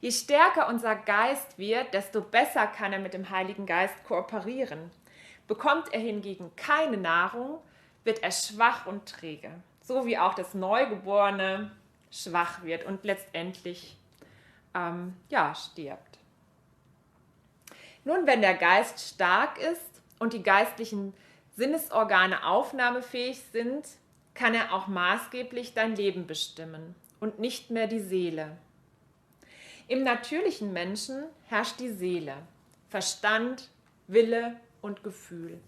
Je 0.01 0.11
stärker 0.11 0.69
unser 0.69 0.95
Geist 0.95 1.59
wird, 1.59 1.95
desto 1.95 2.21
besser 2.21 2.67
kann 2.67 2.93
er 2.93 2.99
mit 2.99 3.15
dem 3.15 3.31
Heiligen 3.31 3.67
Geist 3.67 4.05
kooperieren. 4.05 4.91
Bekommt 5.47 5.93
er 5.93 6.01
hingegen 6.01 6.55
keine 6.57 6.97
Nahrung, 6.97 7.59
wird 8.05 8.23
er 8.23 8.33
schwach 8.33 8.87
und 8.87 9.07
träge, 9.07 9.51
so 9.83 10.07
wie 10.07 10.19
auch 10.19 10.35
das 10.35 10.55
Neugeborene 10.55 11.71
schwach 12.11 12.63
wird 12.63 12.85
und 12.85 13.05
letztendlich 13.05 13.97
ähm, 14.75 15.17
ja, 15.29 15.55
stirbt. 15.55 16.19
Nun, 18.05 18.27
wenn 18.27 18.41
der 18.41 18.55
Geist 18.55 19.15
stark 19.15 19.59
ist 19.59 20.03
und 20.19 20.33
die 20.33 20.43
geistlichen 20.43 21.15
Sinnesorgane 21.57 22.47
aufnahmefähig 22.47 23.41
sind, 23.51 23.87
kann 24.35 24.55
er 24.55 24.73
auch 24.73 24.87
maßgeblich 24.87 25.75
dein 25.75 25.97
Leben 25.97 26.27
bestimmen 26.27 26.95
und 27.19 27.39
nicht 27.39 27.71
mehr 27.71 27.87
die 27.87 28.01
Seele. 28.01 28.57
Im 29.89 30.03
natürlichen 30.03 30.73
Menschen 30.73 31.25
herrscht 31.47 31.81
die 31.81 31.91
Seele, 31.91 32.37
Verstand, 32.89 33.71
Wille 34.09 34.57
und 34.83 35.03
Gefühl 35.05 35.61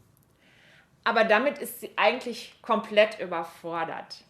aber 1.09 1.25
damit 1.25 1.57
ist 1.57 1.81
sie 1.81 1.91
eigentlich 1.97 2.55
komplett 2.61 3.19
überfordert. 3.19 4.25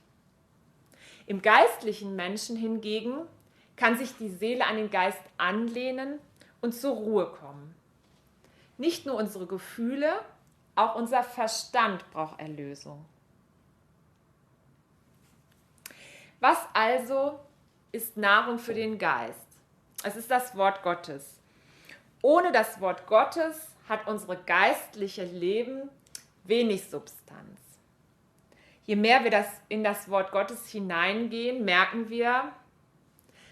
Im 1.26 1.42
geistlichen 1.42 2.14
Menschen 2.14 2.54
hingegen 2.54 3.22
kann 3.74 3.98
sich 3.98 4.16
die 4.16 4.28
Seele 4.28 4.64
an 4.64 4.76
den 4.76 4.88
Geist 4.88 5.20
anlehnen 5.38 6.20
und 6.60 6.76
zur 6.76 6.94
Ruhe 6.94 7.32
kommen. 7.32 7.74
Nicht 8.76 9.06
nur 9.06 9.16
unsere 9.16 9.46
Gefühle, 9.46 10.20
auch 10.76 10.94
unser 10.94 11.24
Verstand 11.24 12.08
braucht 12.12 12.38
Erlösung. 12.38 13.04
Was 16.38 16.58
also 16.74 17.40
ist 17.90 18.16
Nahrung 18.16 18.60
für 18.60 18.74
den 18.74 18.98
Geist? 18.98 19.47
Es 20.04 20.14
ist 20.14 20.30
das 20.30 20.56
Wort 20.56 20.82
Gottes. 20.82 21.40
Ohne 22.22 22.52
das 22.52 22.80
Wort 22.80 23.06
Gottes 23.06 23.74
hat 23.88 24.06
unsere 24.06 24.36
geistliche 24.36 25.24
Leben 25.24 25.90
wenig 26.44 26.88
Substanz. 26.88 27.60
Je 28.84 28.96
mehr 28.96 29.24
wir 29.24 29.30
das 29.30 29.48
in 29.68 29.82
das 29.84 30.08
Wort 30.08 30.30
Gottes 30.30 30.68
hineingehen, 30.68 31.64
merken 31.64 32.08
wir, 32.08 32.52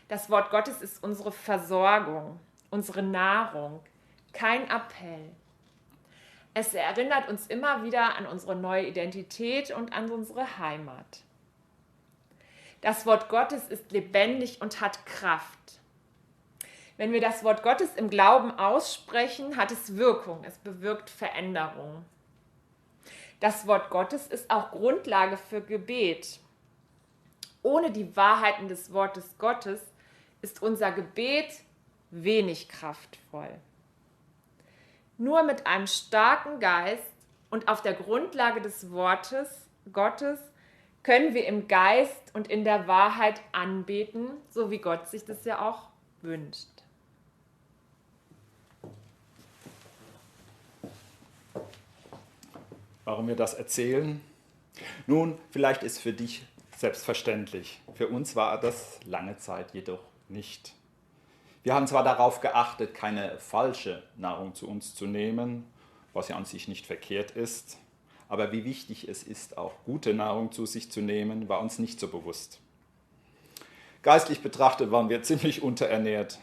das 0.08 0.30
Wort 0.30 0.50
Gottes 0.50 0.80
ist 0.80 1.02
unsere 1.02 1.32
Versorgung, 1.32 2.38
unsere 2.70 3.02
Nahrung, 3.02 3.80
kein 4.32 4.62
Appell. 4.70 5.32
Es 6.54 6.74
erinnert 6.74 7.28
uns 7.28 7.48
immer 7.48 7.82
wieder 7.82 8.16
an 8.16 8.26
unsere 8.26 8.54
neue 8.54 8.86
Identität 8.86 9.72
und 9.72 9.92
an 9.92 10.10
unsere 10.10 10.58
Heimat. 10.58 11.22
Das 12.80 13.04
Wort 13.04 13.28
Gottes 13.28 13.66
ist 13.66 13.90
lebendig 13.90 14.62
und 14.62 14.80
hat 14.80 15.04
Kraft. 15.06 15.80
Wenn 16.96 17.12
wir 17.12 17.20
das 17.20 17.44
Wort 17.44 17.62
Gottes 17.62 17.94
im 17.96 18.08
Glauben 18.08 18.58
aussprechen, 18.58 19.56
hat 19.56 19.70
es 19.70 19.96
Wirkung, 19.96 20.42
es 20.44 20.56
bewirkt 20.58 21.10
Veränderung. 21.10 22.04
Das 23.40 23.66
Wort 23.66 23.90
Gottes 23.90 24.26
ist 24.26 24.50
auch 24.50 24.70
Grundlage 24.70 25.36
für 25.36 25.60
Gebet. 25.60 26.40
Ohne 27.62 27.90
die 27.90 28.16
Wahrheiten 28.16 28.68
des 28.68 28.92
Wortes 28.92 29.36
Gottes 29.38 29.80
ist 30.40 30.62
unser 30.62 30.90
Gebet 30.90 31.60
wenig 32.10 32.68
kraftvoll. 32.68 33.50
Nur 35.18 35.42
mit 35.42 35.66
einem 35.66 35.86
starken 35.86 36.60
Geist 36.60 37.02
und 37.50 37.68
auf 37.68 37.82
der 37.82 37.94
Grundlage 37.94 38.60
des 38.60 38.90
Wortes 38.90 39.66
Gottes 39.92 40.40
können 41.02 41.34
wir 41.34 41.46
im 41.46 41.68
Geist 41.68 42.34
und 42.34 42.48
in 42.48 42.64
der 42.64 42.88
Wahrheit 42.88 43.40
anbeten, 43.52 44.30
so 44.50 44.70
wie 44.70 44.78
Gott 44.78 45.08
sich 45.08 45.24
das 45.24 45.44
ja 45.44 45.60
auch 45.60 45.88
wünscht. 46.22 46.75
Warum 53.06 53.28
wir 53.28 53.36
das 53.36 53.54
erzählen? 53.54 54.20
Nun, 55.06 55.38
vielleicht 55.50 55.84
ist 55.84 56.00
für 56.00 56.12
dich 56.12 56.42
selbstverständlich. 56.76 57.80
Für 57.94 58.08
uns 58.08 58.34
war 58.34 58.60
das 58.60 58.98
lange 59.04 59.36
Zeit 59.38 59.72
jedoch 59.74 60.00
nicht. 60.28 60.74
Wir 61.62 61.72
haben 61.72 61.86
zwar 61.86 62.02
darauf 62.02 62.40
geachtet, 62.40 62.94
keine 62.94 63.38
falsche 63.38 64.02
Nahrung 64.16 64.56
zu 64.56 64.68
uns 64.68 64.96
zu 64.96 65.06
nehmen, 65.06 65.66
was 66.14 66.26
ja 66.26 66.34
an 66.34 66.46
sich 66.46 66.66
nicht 66.66 66.84
verkehrt 66.84 67.30
ist, 67.30 67.78
aber 68.28 68.50
wie 68.50 68.64
wichtig 68.64 69.06
es 69.06 69.22
ist, 69.22 69.56
auch 69.56 69.74
gute 69.84 70.12
Nahrung 70.12 70.50
zu 70.50 70.66
sich 70.66 70.90
zu 70.90 71.00
nehmen, 71.00 71.48
war 71.48 71.60
uns 71.60 71.78
nicht 71.78 72.00
so 72.00 72.08
bewusst. 72.08 72.58
Geistlich 74.02 74.40
betrachtet 74.40 74.90
waren 74.90 75.08
wir 75.10 75.22
ziemlich 75.22 75.62
unterernährt. 75.62 76.40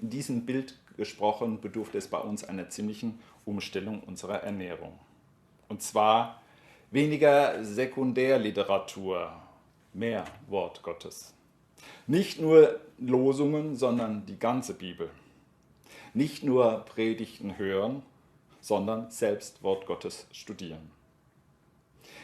In 0.00 0.08
diesem 0.08 0.46
Bild 0.46 0.78
gesprochen 0.96 1.60
bedurfte 1.60 1.98
es 1.98 2.08
bei 2.08 2.18
uns 2.18 2.42
einer 2.42 2.70
ziemlichen 2.70 3.20
Umstellung 3.44 4.02
unserer 4.02 4.42
Ernährung. 4.42 4.98
Und 5.68 5.82
zwar 5.82 6.40
weniger 6.90 7.64
Sekundärliteratur, 7.64 9.32
mehr 9.92 10.24
Wort 10.48 10.82
Gottes. 10.82 11.34
Nicht 12.06 12.40
nur 12.40 12.80
Losungen, 12.98 13.76
sondern 13.76 14.26
die 14.26 14.38
ganze 14.38 14.74
Bibel. 14.74 15.10
Nicht 16.14 16.44
nur 16.44 16.84
Predigten 16.84 17.58
hören, 17.58 18.02
sondern 18.60 19.10
selbst 19.10 19.62
Wort 19.62 19.86
Gottes 19.86 20.26
studieren. 20.32 20.90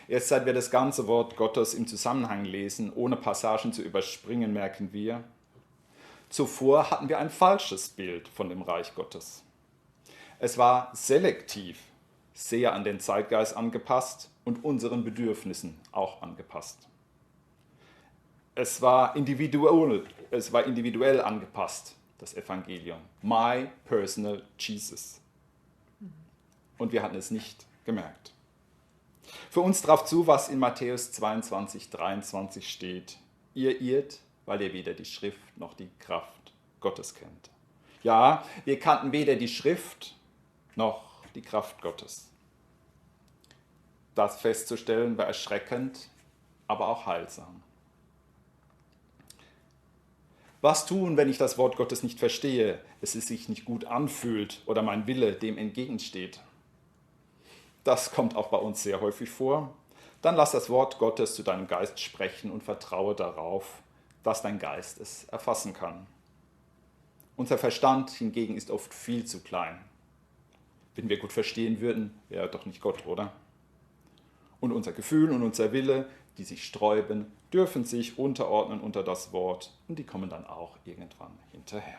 Erst 0.09 0.28
seit 0.28 0.46
wir 0.46 0.52
das 0.52 0.70
ganze 0.70 1.07
Wort 1.07 1.37
Gottes 1.37 1.74
im 1.74 1.87
Zusammenhang 1.87 2.44
lesen, 2.44 2.92
ohne 2.92 3.16
Passagen 3.16 3.72
zu 3.72 3.83
überspringen, 3.83 4.52
merken 4.52 4.92
wir, 4.92 5.24
zuvor 6.28 6.90
hatten 6.90 7.09
wir 7.09 7.18
ein 7.18 7.31
falsches 7.31 7.88
Bild 7.88 8.28
von 8.28 8.48
dem 8.48 8.62
Reich 8.62 8.94
Gottes. 8.94 9.44
Es 10.38 10.59
war 10.59 10.90
selektiv 10.94 11.78
sehr 12.48 12.72
an 12.72 12.85
den 12.85 13.00
Zeitgeist 13.00 13.57
angepasst 13.57 14.31
und 14.44 14.64
unseren 14.64 15.05
Bedürfnissen 15.05 15.78
auch 15.92 16.22
angepasst. 16.22 16.88
Es 18.55 18.83
war 18.83 19.16
individuell, 19.16 20.05
es 20.31 20.52
war 20.52 20.64
individuell 20.64 21.20
angepasst, 21.20 21.96
das 22.18 22.35
Evangelium. 22.35 22.98
My 23.22 23.68
personal 23.85 24.42
Jesus. 24.59 25.20
Und 26.78 26.92
wir 26.92 27.02
hatten 27.02 27.16
es 27.16 27.31
nicht 27.31 27.64
gemerkt. 27.85 28.33
Für 29.48 29.61
uns 29.61 29.81
traf 29.81 30.05
zu, 30.05 30.26
was 30.26 30.48
in 30.48 30.59
Matthäus 30.59 31.12
22, 31.12 31.90
23 31.90 32.68
steht. 32.68 33.18
Ihr 33.55 33.81
irrt, 33.81 34.18
weil 34.46 34.61
ihr 34.61 34.72
weder 34.72 34.94
die 34.94 35.05
Schrift 35.05 35.38
noch 35.57 35.74
die 35.74 35.90
Kraft 36.00 36.52
Gottes 36.81 37.14
kennt. 37.14 37.50
Ja, 38.02 38.44
wir 38.64 38.81
kannten 38.81 39.12
weder 39.12 39.37
die 39.37 39.48
Schrift 39.48 40.16
noch 40.74 41.24
die 41.35 41.42
Kraft 41.42 41.81
Gottes. 41.81 42.32
Das 44.14 44.40
festzustellen 44.40 45.16
war 45.16 45.27
erschreckend, 45.27 46.09
aber 46.66 46.88
auch 46.88 47.07
heilsam. 47.07 47.62
Was 50.61 50.87
tun, 50.87 51.16
wenn 51.16 51.29
ich 51.29 51.38
das 51.38 51.59
Wort 51.59 51.77
Gottes 51.77 52.05
nicht 52.05 52.20
verstehe, 52.20 52.81
es 53.01 53.12
sich 53.12 53.48
nicht 53.48 53.64
gut 53.64 53.87
anfühlt 53.87 54.62
oder 54.66 54.83
mein 54.83 55.09
Wille 55.09 55.33
dem 55.33 55.59
entgegensteht? 55.59 56.40
Das 57.83 58.12
kommt 58.12 58.37
auch 58.37 58.48
bei 58.48 58.59
uns 58.59 58.83
sehr 58.83 59.01
häufig 59.01 59.29
vor. 59.29 59.75
Dann 60.20 60.37
lass 60.37 60.53
das 60.53 60.70
Wort 60.70 60.98
Gottes 60.98 61.35
zu 61.35 61.42
deinem 61.42 61.66
Geist 61.66 61.98
sprechen 61.98 62.53
und 62.53 62.62
vertraue 62.62 63.16
darauf, 63.16 63.83
dass 64.22 64.42
dein 64.42 64.61
Geist 64.61 65.01
es 65.01 65.25
erfassen 65.25 65.72
kann. 65.72 66.07
Unser 67.35 67.59
Verstand 67.59 68.11
hingegen 68.11 68.57
ist 68.57 68.70
oft 68.70 68.94
viel 68.94 69.25
zu 69.25 69.40
klein. 69.40 69.81
Wenn 70.94 71.09
wir 71.09 71.18
gut 71.18 71.33
verstehen 71.33 71.81
würden, 71.81 72.16
wäre 72.29 72.48
doch 72.48 72.66
nicht 72.66 72.81
Gott, 72.81 73.05
oder? 73.05 73.33
Und 74.62 74.70
unser 74.70 74.92
Gefühl 74.92 75.33
und 75.33 75.42
unser 75.42 75.72
Wille, 75.72 76.09
die 76.38 76.44
sich 76.44 76.64
sträuben, 76.64 77.33
dürfen 77.53 77.85
sich 77.85 78.16
unterordnen 78.16 78.81
unter 78.81 79.03
das 79.03 79.33
Wort 79.33 79.72
und 79.88 79.98
die 79.98 80.05
kommen 80.05 80.31
dann 80.31 80.46
auch 80.46 80.77
irgendwann 80.85 81.37
hinterher. 81.51 81.98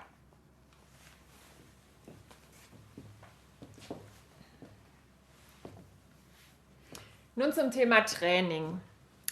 Nun 7.36 7.52
zum 7.52 7.70
Thema 7.70 8.06
Training. 8.06 8.80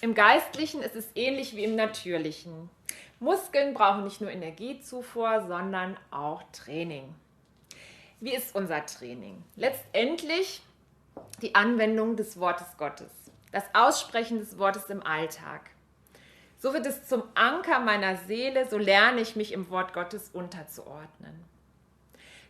Im 0.01 0.13
Geistlichen 0.13 0.81
ist 0.81 0.97
es 0.97 1.07
ähnlich 1.15 1.55
wie 1.55 1.63
im 1.63 1.77
Natürlichen. 1.77 2.69
Muskeln 3.21 3.73
brauchen 3.73 4.03
nicht 4.03 4.19
nur 4.19 4.31
Energiezufuhr, 4.31 5.45
sondern 5.47 5.95
auch 6.09 6.43
Training. 6.51 7.15
Wie 8.19 8.35
ist 8.35 8.53
unser 8.55 8.85
Training? 8.85 9.41
Letztendlich 9.55 10.63
die 11.41 11.55
Anwendung 11.55 12.15
des 12.15 12.39
Wortes 12.39 12.77
Gottes, 12.77 13.11
das 13.51 13.63
Aussprechen 13.73 14.39
des 14.39 14.57
Wortes 14.57 14.85
im 14.85 15.05
Alltag. 15.05 15.69
So 16.57 16.73
wird 16.73 16.85
es 16.85 17.07
zum 17.07 17.23
Anker 17.33 17.79
meiner 17.79 18.17
Seele, 18.17 18.69
so 18.69 18.77
lerne 18.77 19.21
ich 19.21 19.35
mich 19.35 19.51
im 19.51 19.69
Wort 19.69 19.93
Gottes 19.93 20.29
unterzuordnen. 20.31 21.43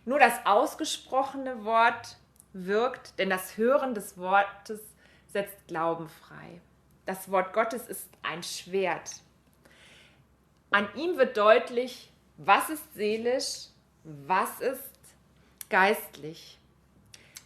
Nur 0.05 0.19
das 0.19 0.45
ausgesprochene 0.45 1.63
Wort 1.63 2.17
wirkt, 2.53 3.17
denn 3.19 3.29
das 3.29 3.57
Hören 3.57 3.93
des 3.93 4.17
Wortes 4.17 4.81
setzt 5.27 5.67
Glauben 5.67 6.09
frei. 6.09 6.59
Das 7.05 7.31
Wort 7.31 7.53
Gottes 7.53 7.87
ist 7.87 8.09
ein 8.21 8.43
Schwert. 8.43 9.11
An 10.71 10.87
ihm 10.95 11.17
wird 11.17 11.37
deutlich, 11.37 12.11
was 12.37 12.69
ist 12.69 12.93
seelisch, 12.93 13.67
was 14.03 14.59
ist 14.59 14.99
geistlich. 15.69 16.59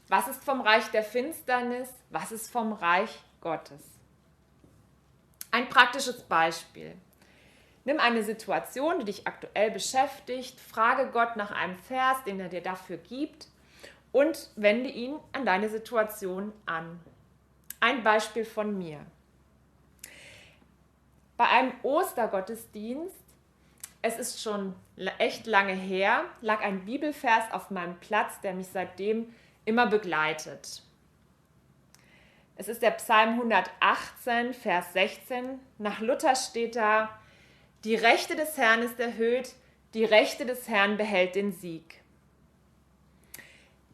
Was 0.08 0.28
ist 0.28 0.44
vom 0.44 0.62
Reich 0.62 0.89
der 0.91 1.04
Finsternis? 1.04 1.89
Was 2.10 2.32
ist 2.32 2.52
vom 2.52 2.74
Reich 2.74 3.24
Gottes? 3.45 3.99
Ein 5.51 5.69
praktisches 5.69 6.23
Beispiel. 6.23 6.95
Nimm 7.84 7.99
eine 7.99 8.23
Situation, 8.23 8.97
die 8.97 9.05
dich 9.05 9.27
aktuell 9.27 9.69
beschäftigt, 9.69 10.60
frage 10.60 11.12
Gott 11.12 11.36
nach 11.36 11.51
einem 11.51 11.77
Vers, 11.77 12.23
den 12.25 12.39
er 12.39 12.49
dir 12.49 12.62
dafür 12.62 12.97
gibt 12.97 13.47
und 14.12 14.49
wende 14.55 14.89
ihn 14.89 15.19
an 15.31 15.45
deine 15.45 15.69
Situation 15.69 16.53
an. 16.65 16.99
Ein 17.79 18.03
Beispiel 18.03 18.45
von 18.45 18.79
mir. 18.79 19.05
Bei 21.38 21.47
einem 21.47 21.73
Ostergottesdienst, 21.84 23.13
es 24.01 24.17
ist 24.17 24.41
schon 24.41 24.73
echt 25.19 25.45
lange 25.45 25.73
her, 25.73 26.23
lag 26.41 26.62
ein 26.62 26.86
Bibelvers 26.86 27.51
auf 27.51 27.69
meinem 27.69 27.99
Platz, 27.99 28.41
der 28.41 28.55
mich 28.55 28.69
seitdem 28.69 29.31
immer 29.65 29.86
begleitet. 29.86 30.81
Es 32.56 32.68
ist 32.68 32.82
der 32.82 32.91
Psalm 32.91 33.32
118, 33.32 34.54
Vers 34.54 34.94
16. 34.94 35.60
Nach 35.78 36.00
Luther 36.00 36.36
steht 36.36 36.76
da, 36.76 37.10
die 37.84 37.96
Rechte 37.96 38.36
des 38.36 38.58
Herrn 38.58 38.82
ist 38.82 39.00
erhöht, 39.00 39.54
die 39.94 40.06
Rechte 40.06 40.46
des 40.46 40.68
Herrn 40.68 40.98
behält 40.98 41.36
den 41.36 41.52
Sieg. 41.52 42.02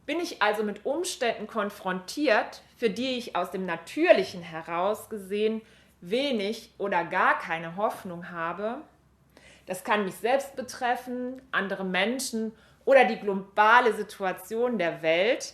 Bin 0.06 0.20
ich 0.20 0.42
also 0.42 0.64
mit 0.64 0.86
Umständen 0.86 1.48
konfrontiert, 1.48 2.62
für 2.78 2.90
die 2.90 3.18
ich 3.18 3.36
aus 3.36 3.52
dem 3.52 3.66
Natürlichen 3.66 4.42
heraus 4.42 5.10
gesehen 5.10 5.62
wenig 6.02 6.74
oder 6.78 7.04
gar 7.04 7.40
keine 7.40 7.76
Hoffnung 7.76 8.30
habe, 8.30 8.82
das 9.66 9.84
kann 9.84 10.06
mich 10.06 10.16
selbst 10.16 10.56
betreffen, 10.56 11.42
andere 11.52 11.86
Menschen 11.86 12.52
oder 12.84 13.06
die 13.06 13.20
globale 13.20 13.94
Situation 13.94 14.78
der 14.78 15.02
Welt, 15.02 15.54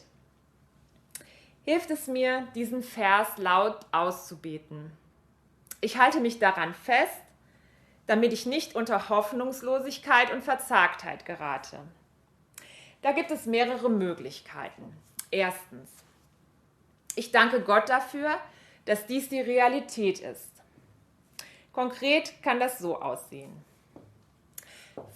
hilft 1.67 1.91
es 1.91 2.07
mir, 2.07 2.47
diesen 2.55 2.81
Vers 2.81 3.27
laut 3.35 3.79
auszubeten. 3.91 4.89
Ich 5.81 5.97
halte 5.97 6.21
mich 6.21 6.39
daran 6.39 6.73
fest, 6.73 7.21
damit 8.05 8.31
ich 8.31 8.45
nicht 8.45 8.73
unter 8.73 9.09
Hoffnungslosigkeit 9.09 10.31
und 10.31 10.45
Verzagtheit 10.45 11.25
gerate. 11.25 11.79
Da 13.01 13.11
gibt 13.11 13.31
es 13.31 13.47
mehrere 13.47 13.89
Möglichkeiten. 13.89 14.95
Erstens, 15.29 15.91
ich 17.15 17.33
danke 17.33 17.59
Gott 17.59 17.89
dafür, 17.89 18.37
dass 18.85 19.05
dies 19.05 19.27
die 19.27 19.41
Realität 19.41 20.19
ist. 20.19 20.63
Konkret 21.73 22.41
kann 22.43 22.61
das 22.61 22.79
so 22.79 23.01
aussehen. 23.01 23.51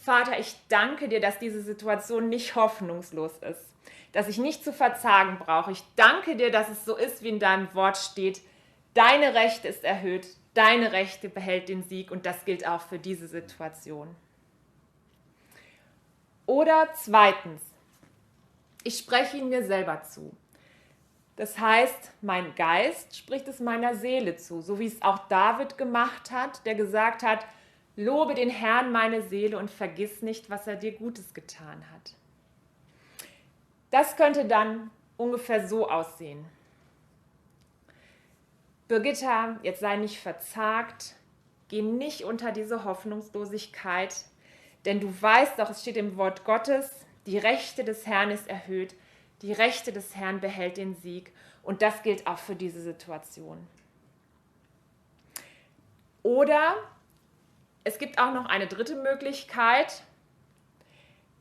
Vater, 0.02 0.38
ich 0.38 0.58
danke 0.68 1.08
dir, 1.08 1.22
dass 1.22 1.40
diese 1.40 1.62
Situation 1.62 2.28
nicht 2.28 2.56
hoffnungslos 2.56 3.38
ist 3.38 3.72
dass 4.12 4.28
ich 4.28 4.38
nicht 4.38 4.64
zu 4.64 4.74
verzagen 4.74 5.38
brauche. 5.40 5.72
Ich 5.72 5.84
danke 5.96 6.36
dir, 6.36 6.52
dass 6.52 6.70
es 6.70 6.86
so 6.86 6.96
ist, 6.96 7.24
wie 7.24 7.30
in 7.30 7.40
deinem 7.40 7.74
Wort 7.74 7.98
steht. 7.98 8.42
Deine 8.94 9.34
Rechte 9.34 9.68
ist 9.68 9.84
erhöht, 9.84 10.28
deine 10.54 10.92
Rechte 10.92 11.30
behält 11.30 11.70
den 11.70 11.84
Sieg 11.84 12.12
und 12.12 12.26
das 12.26 12.44
gilt 12.46 12.68
auch 12.68 12.82
für 12.82 13.00
diese 13.00 13.28
Situation. 13.28 14.16
Oder 16.46 16.90
zweitens, 16.96 17.62
ich 18.84 18.98
spreche 18.98 19.38
ihn 19.38 19.50
mir 19.50 19.64
selber 19.64 20.04
zu. 20.04 20.36
Das 21.38 21.58
heißt, 21.58 22.12
mein 22.22 22.54
Geist 22.56 23.16
spricht 23.16 23.48
es 23.48 23.60
meiner 23.60 23.96
Seele 23.96 24.36
zu, 24.36 24.62
so 24.62 24.80
wie 24.80 24.88
es 24.88 25.02
auch 25.02 25.28
David 25.30 25.78
gemacht 25.78 26.32
hat, 26.32 26.66
der 26.66 26.76
gesagt 26.76 27.24
hat, 27.24 27.46
lobe 27.96 28.36
den 28.36 28.50
Herrn 28.50 28.92
meine 28.92 29.22
Seele 29.22 29.58
und 29.58 29.72
vergiss 29.72 30.22
nicht, 30.22 30.50
was 30.50 30.68
er 30.68 30.76
dir 30.76 30.92
Gutes 30.92 31.34
getan 31.34 31.84
hat. 31.94 32.16
Das 33.92 34.16
könnte 34.16 34.46
dann 34.46 34.90
ungefähr 35.18 35.68
so 35.68 35.90
aussehen. 35.90 36.46
Birgitta, 38.88 39.60
jetzt 39.64 39.80
sei 39.80 39.98
nicht 39.98 40.20
verzagt, 40.20 41.16
geh 41.68 41.82
nicht 41.82 42.24
unter 42.24 42.52
diese 42.52 42.84
Hoffnungslosigkeit, 42.84 44.26
denn 44.86 45.00
du 45.00 45.22
weißt 45.22 45.60
doch, 45.60 45.70
es 45.70 45.82
steht 45.82 45.98
im 45.98 46.18
Wort 46.18 46.44
Gottes, 46.44 47.06
die 47.26 47.38
Rechte 47.38 47.84
des 47.84 48.08
Herrn 48.08 48.32
ist 48.32 48.50
erhöht, 48.50 48.96
die 49.42 49.54
Rechte 49.54 49.94
des 49.94 50.16
Herrn 50.16 50.40
behält 50.40 50.78
den 50.78 50.96
Sieg 50.96 51.32
und 51.64 51.82
das 51.82 52.02
gilt 52.04 52.28
auch 52.28 52.40
für 52.40 52.56
diese 52.56 52.82
Situation. 52.82 53.66
Oder 56.24 56.76
es 57.84 57.98
gibt 57.98 58.20
auch 58.20 58.34
noch 58.34 58.46
eine 58.46 58.68
dritte 58.68 58.96
Möglichkeit. 58.96 60.04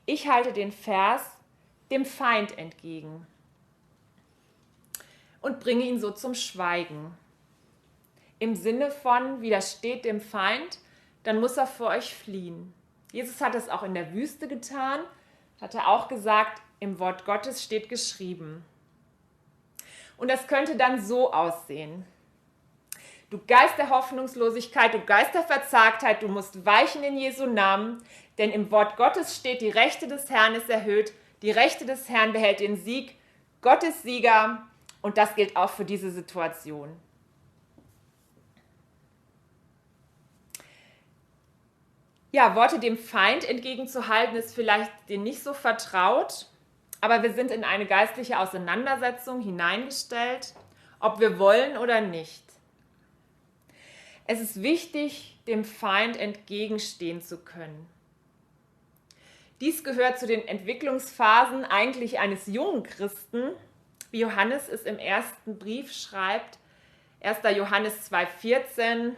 Ich 0.07 0.29
halte 0.29 0.53
den 0.53 0.73
Vers 0.73 1.40
dem 1.91 2.05
Feind 2.05 2.57
entgegen 2.59 3.27
und 5.41 5.61
bringe 5.61 5.85
ihn 5.85 6.01
so 6.01 6.11
zum 6.11 6.35
Schweigen. 6.35 7.17
Im 8.39 8.55
Sinne 8.55 8.91
von 8.91 9.41
widersteht 9.41 10.05
dem 10.05 10.21
Feind, 10.21 10.79
dann 11.25 11.41
muss 11.41 11.57
er 11.57 11.67
vor 11.67 11.89
euch 11.89 12.15
fliehen. 12.15 12.73
Jesus 13.13 13.41
hat 13.41 13.55
es 13.55 13.69
auch 13.69 13.83
in 13.83 13.95
der 13.95 14.13
Wüste 14.15 14.49
getan, 14.49 15.01
hat 15.61 15.75
er 15.75 15.89
auch 15.89 16.09
gesagt, 16.09 16.63
im 16.79 16.99
Wort 16.99 17.25
Gottes 17.25 17.63
steht 17.63 17.89
geschrieben. 17.89 18.65
Und 20.17 20.31
das 20.31 20.47
könnte 20.47 20.77
dann 20.77 21.03
so 21.03 21.33
aussehen. 21.33 22.05
Du 23.31 23.39
Geist 23.47 23.79
der 23.79 23.91
Hoffnungslosigkeit, 23.91 24.93
du 24.93 25.01
Geist 25.01 25.35
der 25.35 25.43
Verzagtheit, 25.43 26.23
du 26.23 26.29
musst 26.29 26.65
weichen 26.67 27.05
in 27.05 27.17
Jesu 27.17 27.47
Namen, 27.47 28.03
denn 28.39 28.51
im 28.51 28.71
Wort 28.71 28.97
Gottes 28.97 29.37
steht, 29.37 29.61
die 29.61 29.71
Rechte 29.71 30.09
des 30.09 30.31
Herrn 30.31 30.55
ist 30.55 30.69
erhöht, 30.69 31.13
die 31.43 31.51
Rechte 31.51 31.87
des 31.87 32.09
Herrn 32.09 32.33
behält 32.33 32.61
den 32.61 32.77
Sieg, 32.77 33.17
Gott 33.63 33.83
ist 33.83 34.03
Sieger 34.03 34.67
und 35.03 35.17
das 35.17 35.35
gilt 35.35 35.57
auch 35.57 35.71
für 35.71 35.85
diese 35.85 36.11
Situation. 36.11 36.97
Ja, 42.33 42.55
Worte 42.55 42.79
dem 42.79 42.97
Feind 42.97 43.49
entgegenzuhalten 43.49 44.37
ist 44.37 44.55
vielleicht 44.55 44.93
dir 45.09 45.19
nicht 45.19 45.43
so 45.43 45.53
vertraut, 45.53 46.47
aber 47.01 47.23
wir 47.23 47.33
sind 47.33 47.51
in 47.51 47.65
eine 47.65 47.87
geistliche 47.87 48.39
Auseinandersetzung 48.39 49.41
hineingestellt, 49.41 50.55
ob 51.01 51.19
wir 51.19 51.39
wollen 51.39 51.77
oder 51.77 52.01
nicht. 52.01 52.45
Es 54.27 54.41
ist 54.41 54.63
wichtig, 54.63 55.39
dem 55.49 55.65
Feind 55.65 56.17
entgegenstehen 56.17 57.21
zu 57.21 57.39
können. 57.39 57.89
Dies 59.61 59.85
gehört 59.85 60.19
zu 60.19 60.27
den 60.27 60.47
Entwicklungsphasen 60.49 61.65
eigentlich 61.65 62.19
eines 62.19 62.47
jungen 62.47 62.83
Christen, 62.83 63.53
wie 64.11 64.21
Johannes 64.21 64.69
es 64.69 64.83
im 64.83 64.99
ersten 64.99 65.59
Brief 65.59 65.93
schreibt, 65.93 66.59
1. 67.21 67.39
Johannes 67.55 68.11
2,14. 68.11 69.13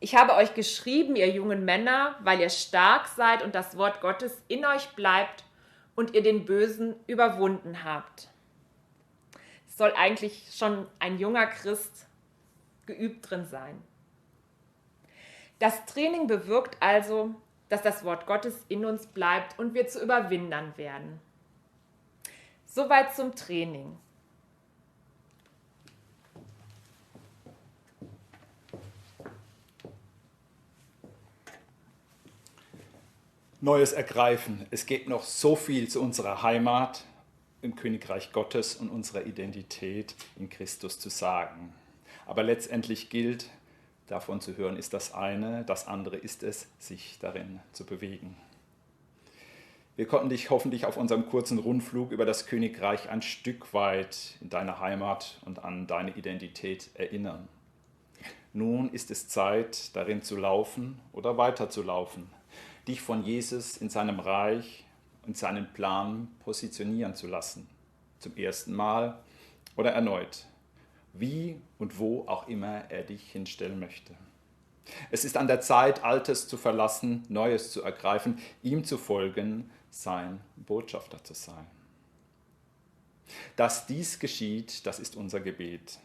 Ich 0.00 0.14
habe 0.14 0.34
euch 0.34 0.54
geschrieben, 0.54 1.14
ihr 1.14 1.28
jungen 1.28 1.66
Männer, 1.66 2.16
weil 2.20 2.40
ihr 2.40 2.48
stark 2.48 3.08
seid 3.08 3.42
und 3.42 3.54
das 3.54 3.76
Wort 3.76 4.00
Gottes 4.00 4.40
in 4.48 4.64
euch 4.64 4.88
bleibt 4.96 5.44
und 5.94 6.14
ihr 6.14 6.22
den 6.22 6.46
Bösen 6.46 6.94
überwunden 7.06 7.84
habt. 7.84 8.30
Es 9.68 9.76
soll 9.76 9.92
eigentlich 9.92 10.54
schon 10.56 10.86
ein 10.98 11.18
junger 11.18 11.46
Christ 11.46 12.06
geübt 12.86 13.30
drin 13.30 13.44
sein. 13.44 13.82
Das 15.58 15.84
Training 15.84 16.26
bewirkt 16.26 16.78
also, 16.80 17.34
dass 17.70 17.80
das 17.80 18.04
Wort 18.04 18.26
Gottes 18.26 18.66
in 18.68 18.84
uns 18.84 19.06
bleibt 19.06 19.58
und 19.58 19.72
wir 19.72 19.86
zu 19.86 20.02
Überwindern 20.02 20.76
werden. 20.76 21.20
Soweit 22.66 23.16
zum 23.16 23.34
Training. 23.34 23.96
Neues 33.62 33.92
ergreifen. 33.92 34.66
Es 34.70 34.86
geht 34.86 35.08
noch 35.08 35.22
so 35.22 35.54
viel 35.54 35.88
zu 35.88 36.00
unserer 36.00 36.42
Heimat 36.42 37.04
im 37.62 37.76
Königreich 37.76 38.32
Gottes 38.32 38.74
und 38.74 38.88
unserer 38.88 39.26
Identität 39.26 40.14
in 40.38 40.48
Christus 40.48 40.98
zu 40.98 41.10
sagen. 41.10 41.74
Aber 42.26 42.42
letztendlich 42.42 43.10
gilt, 43.10 43.50
davon 44.10 44.40
zu 44.40 44.56
hören 44.56 44.76
ist 44.76 44.92
das 44.92 45.14
eine, 45.14 45.64
das 45.64 45.86
andere 45.86 46.16
ist 46.16 46.42
es, 46.42 46.68
sich 46.78 47.18
darin 47.20 47.60
zu 47.72 47.84
bewegen. 47.84 48.36
Wir 49.96 50.06
konnten 50.06 50.30
dich 50.30 50.50
hoffentlich 50.50 50.86
auf 50.86 50.96
unserem 50.96 51.28
kurzen 51.28 51.58
Rundflug 51.58 52.10
über 52.10 52.24
das 52.24 52.46
Königreich 52.46 53.10
ein 53.10 53.22
Stück 53.22 53.74
weit 53.74 54.38
in 54.40 54.48
deine 54.48 54.80
Heimat 54.80 55.38
und 55.44 55.62
an 55.62 55.86
deine 55.86 56.16
Identität 56.16 56.90
erinnern. 56.94 57.48
Nun 58.52 58.88
ist 58.88 59.10
es 59.10 59.28
Zeit, 59.28 59.94
darin 59.94 60.22
zu 60.22 60.36
laufen 60.36 60.98
oder 61.12 61.36
weiterzulaufen, 61.36 62.30
dich 62.88 63.00
von 63.00 63.22
Jesus 63.22 63.76
in 63.76 63.90
seinem 63.90 64.18
Reich 64.18 64.84
und 65.26 65.36
seinen 65.36 65.72
Plan 65.72 66.28
positionieren 66.40 67.14
zu 67.14 67.28
lassen. 67.28 67.68
Zum 68.18 68.36
ersten 68.36 68.72
Mal 68.72 69.18
oder 69.76 69.92
erneut. 69.92 70.46
Wie 71.12 71.60
und 71.78 71.98
wo 71.98 72.26
auch 72.26 72.48
immer 72.48 72.90
er 72.90 73.02
dich 73.02 73.30
hinstellen 73.32 73.78
möchte. 73.78 74.14
Es 75.10 75.24
ist 75.24 75.36
an 75.36 75.46
der 75.46 75.60
Zeit, 75.60 76.02
Altes 76.04 76.48
zu 76.48 76.56
verlassen, 76.56 77.24
Neues 77.28 77.70
zu 77.70 77.82
ergreifen, 77.82 78.38
ihm 78.62 78.84
zu 78.84 78.98
folgen, 78.98 79.70
sein 79.90 80.40
Botschafter 80.56 81.22
zu 81.22 81.34
sein. 81.34 81.66
Dass 83.56 83.86
dies 83.86 84.18
geschieht, 84.18 84.86
das 84.86 84.98
ist 84.98 85.16
unser 85.16 85.40
Gebet. 85.40 85.98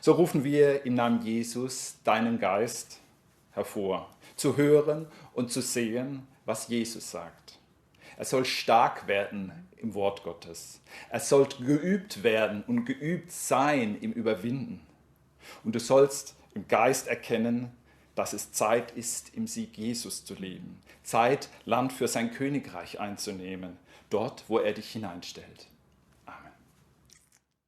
So 0.00 0.12
rufen 0.12 0.44
wir 0.44 0.84
im 0.84 0.94
Namen 0.94 1.22
Jesus 1.22 1.96
deinen 2.04 2.38
Geist 2.38 3.00
hervor, 3.52 4.10
zu 4.36 4.56
hören 4.56 5.06
und 5.32 5.52
zu 5.52 5.60
sehen, 5.60 6.26
was 6.44 6.68
Jesus 6.68 7.10
sagt. 7.10 7.58
Er 8.16 8.24
soll 8.24 8.44
stark 8.44 9.06
werden 9.06 9.67
im 9.80 9.94
Wort 9.94 10.22
Gottes. 10.22 10.80
Er 11.10 11.20
soll 11.20 11.46
geübt 11.64 12.22
werden 12.22 12.62
und 12.66 12.84
geübt 12.84 13.32
sein 13.32 13.98
im 14.00 14.12
Überwinden. 14.12 14.80
Und 15.64 15.74
du 15.74 15.80
sollst 15.80 16.36
im 16.54 16.68
Geist 16.68 17.06
erkennen, 17.06 17.70
dass 18.14 18.32
es 18.32 18.52
Zeit 18.52 18.90
ist, 18.92 19.34
im 19.34 19.46
Sieg 19.46 19.78
Jesus 19.78 20.24
zu 20.24 20.34
leben. 20.34 20.82
Zeit, 21.04 21.48
Land 21.64 21.92
für 21.92 22.08
sein 22.08 22.32
Königreich 22.32 22.98
einzunehmen, 22.98 23.76
dort, 24.10 24.44
wo 24.48 24.58
er 24.58 24.72
dich 24.72 24.90
hineinstellt. 24.90 25.68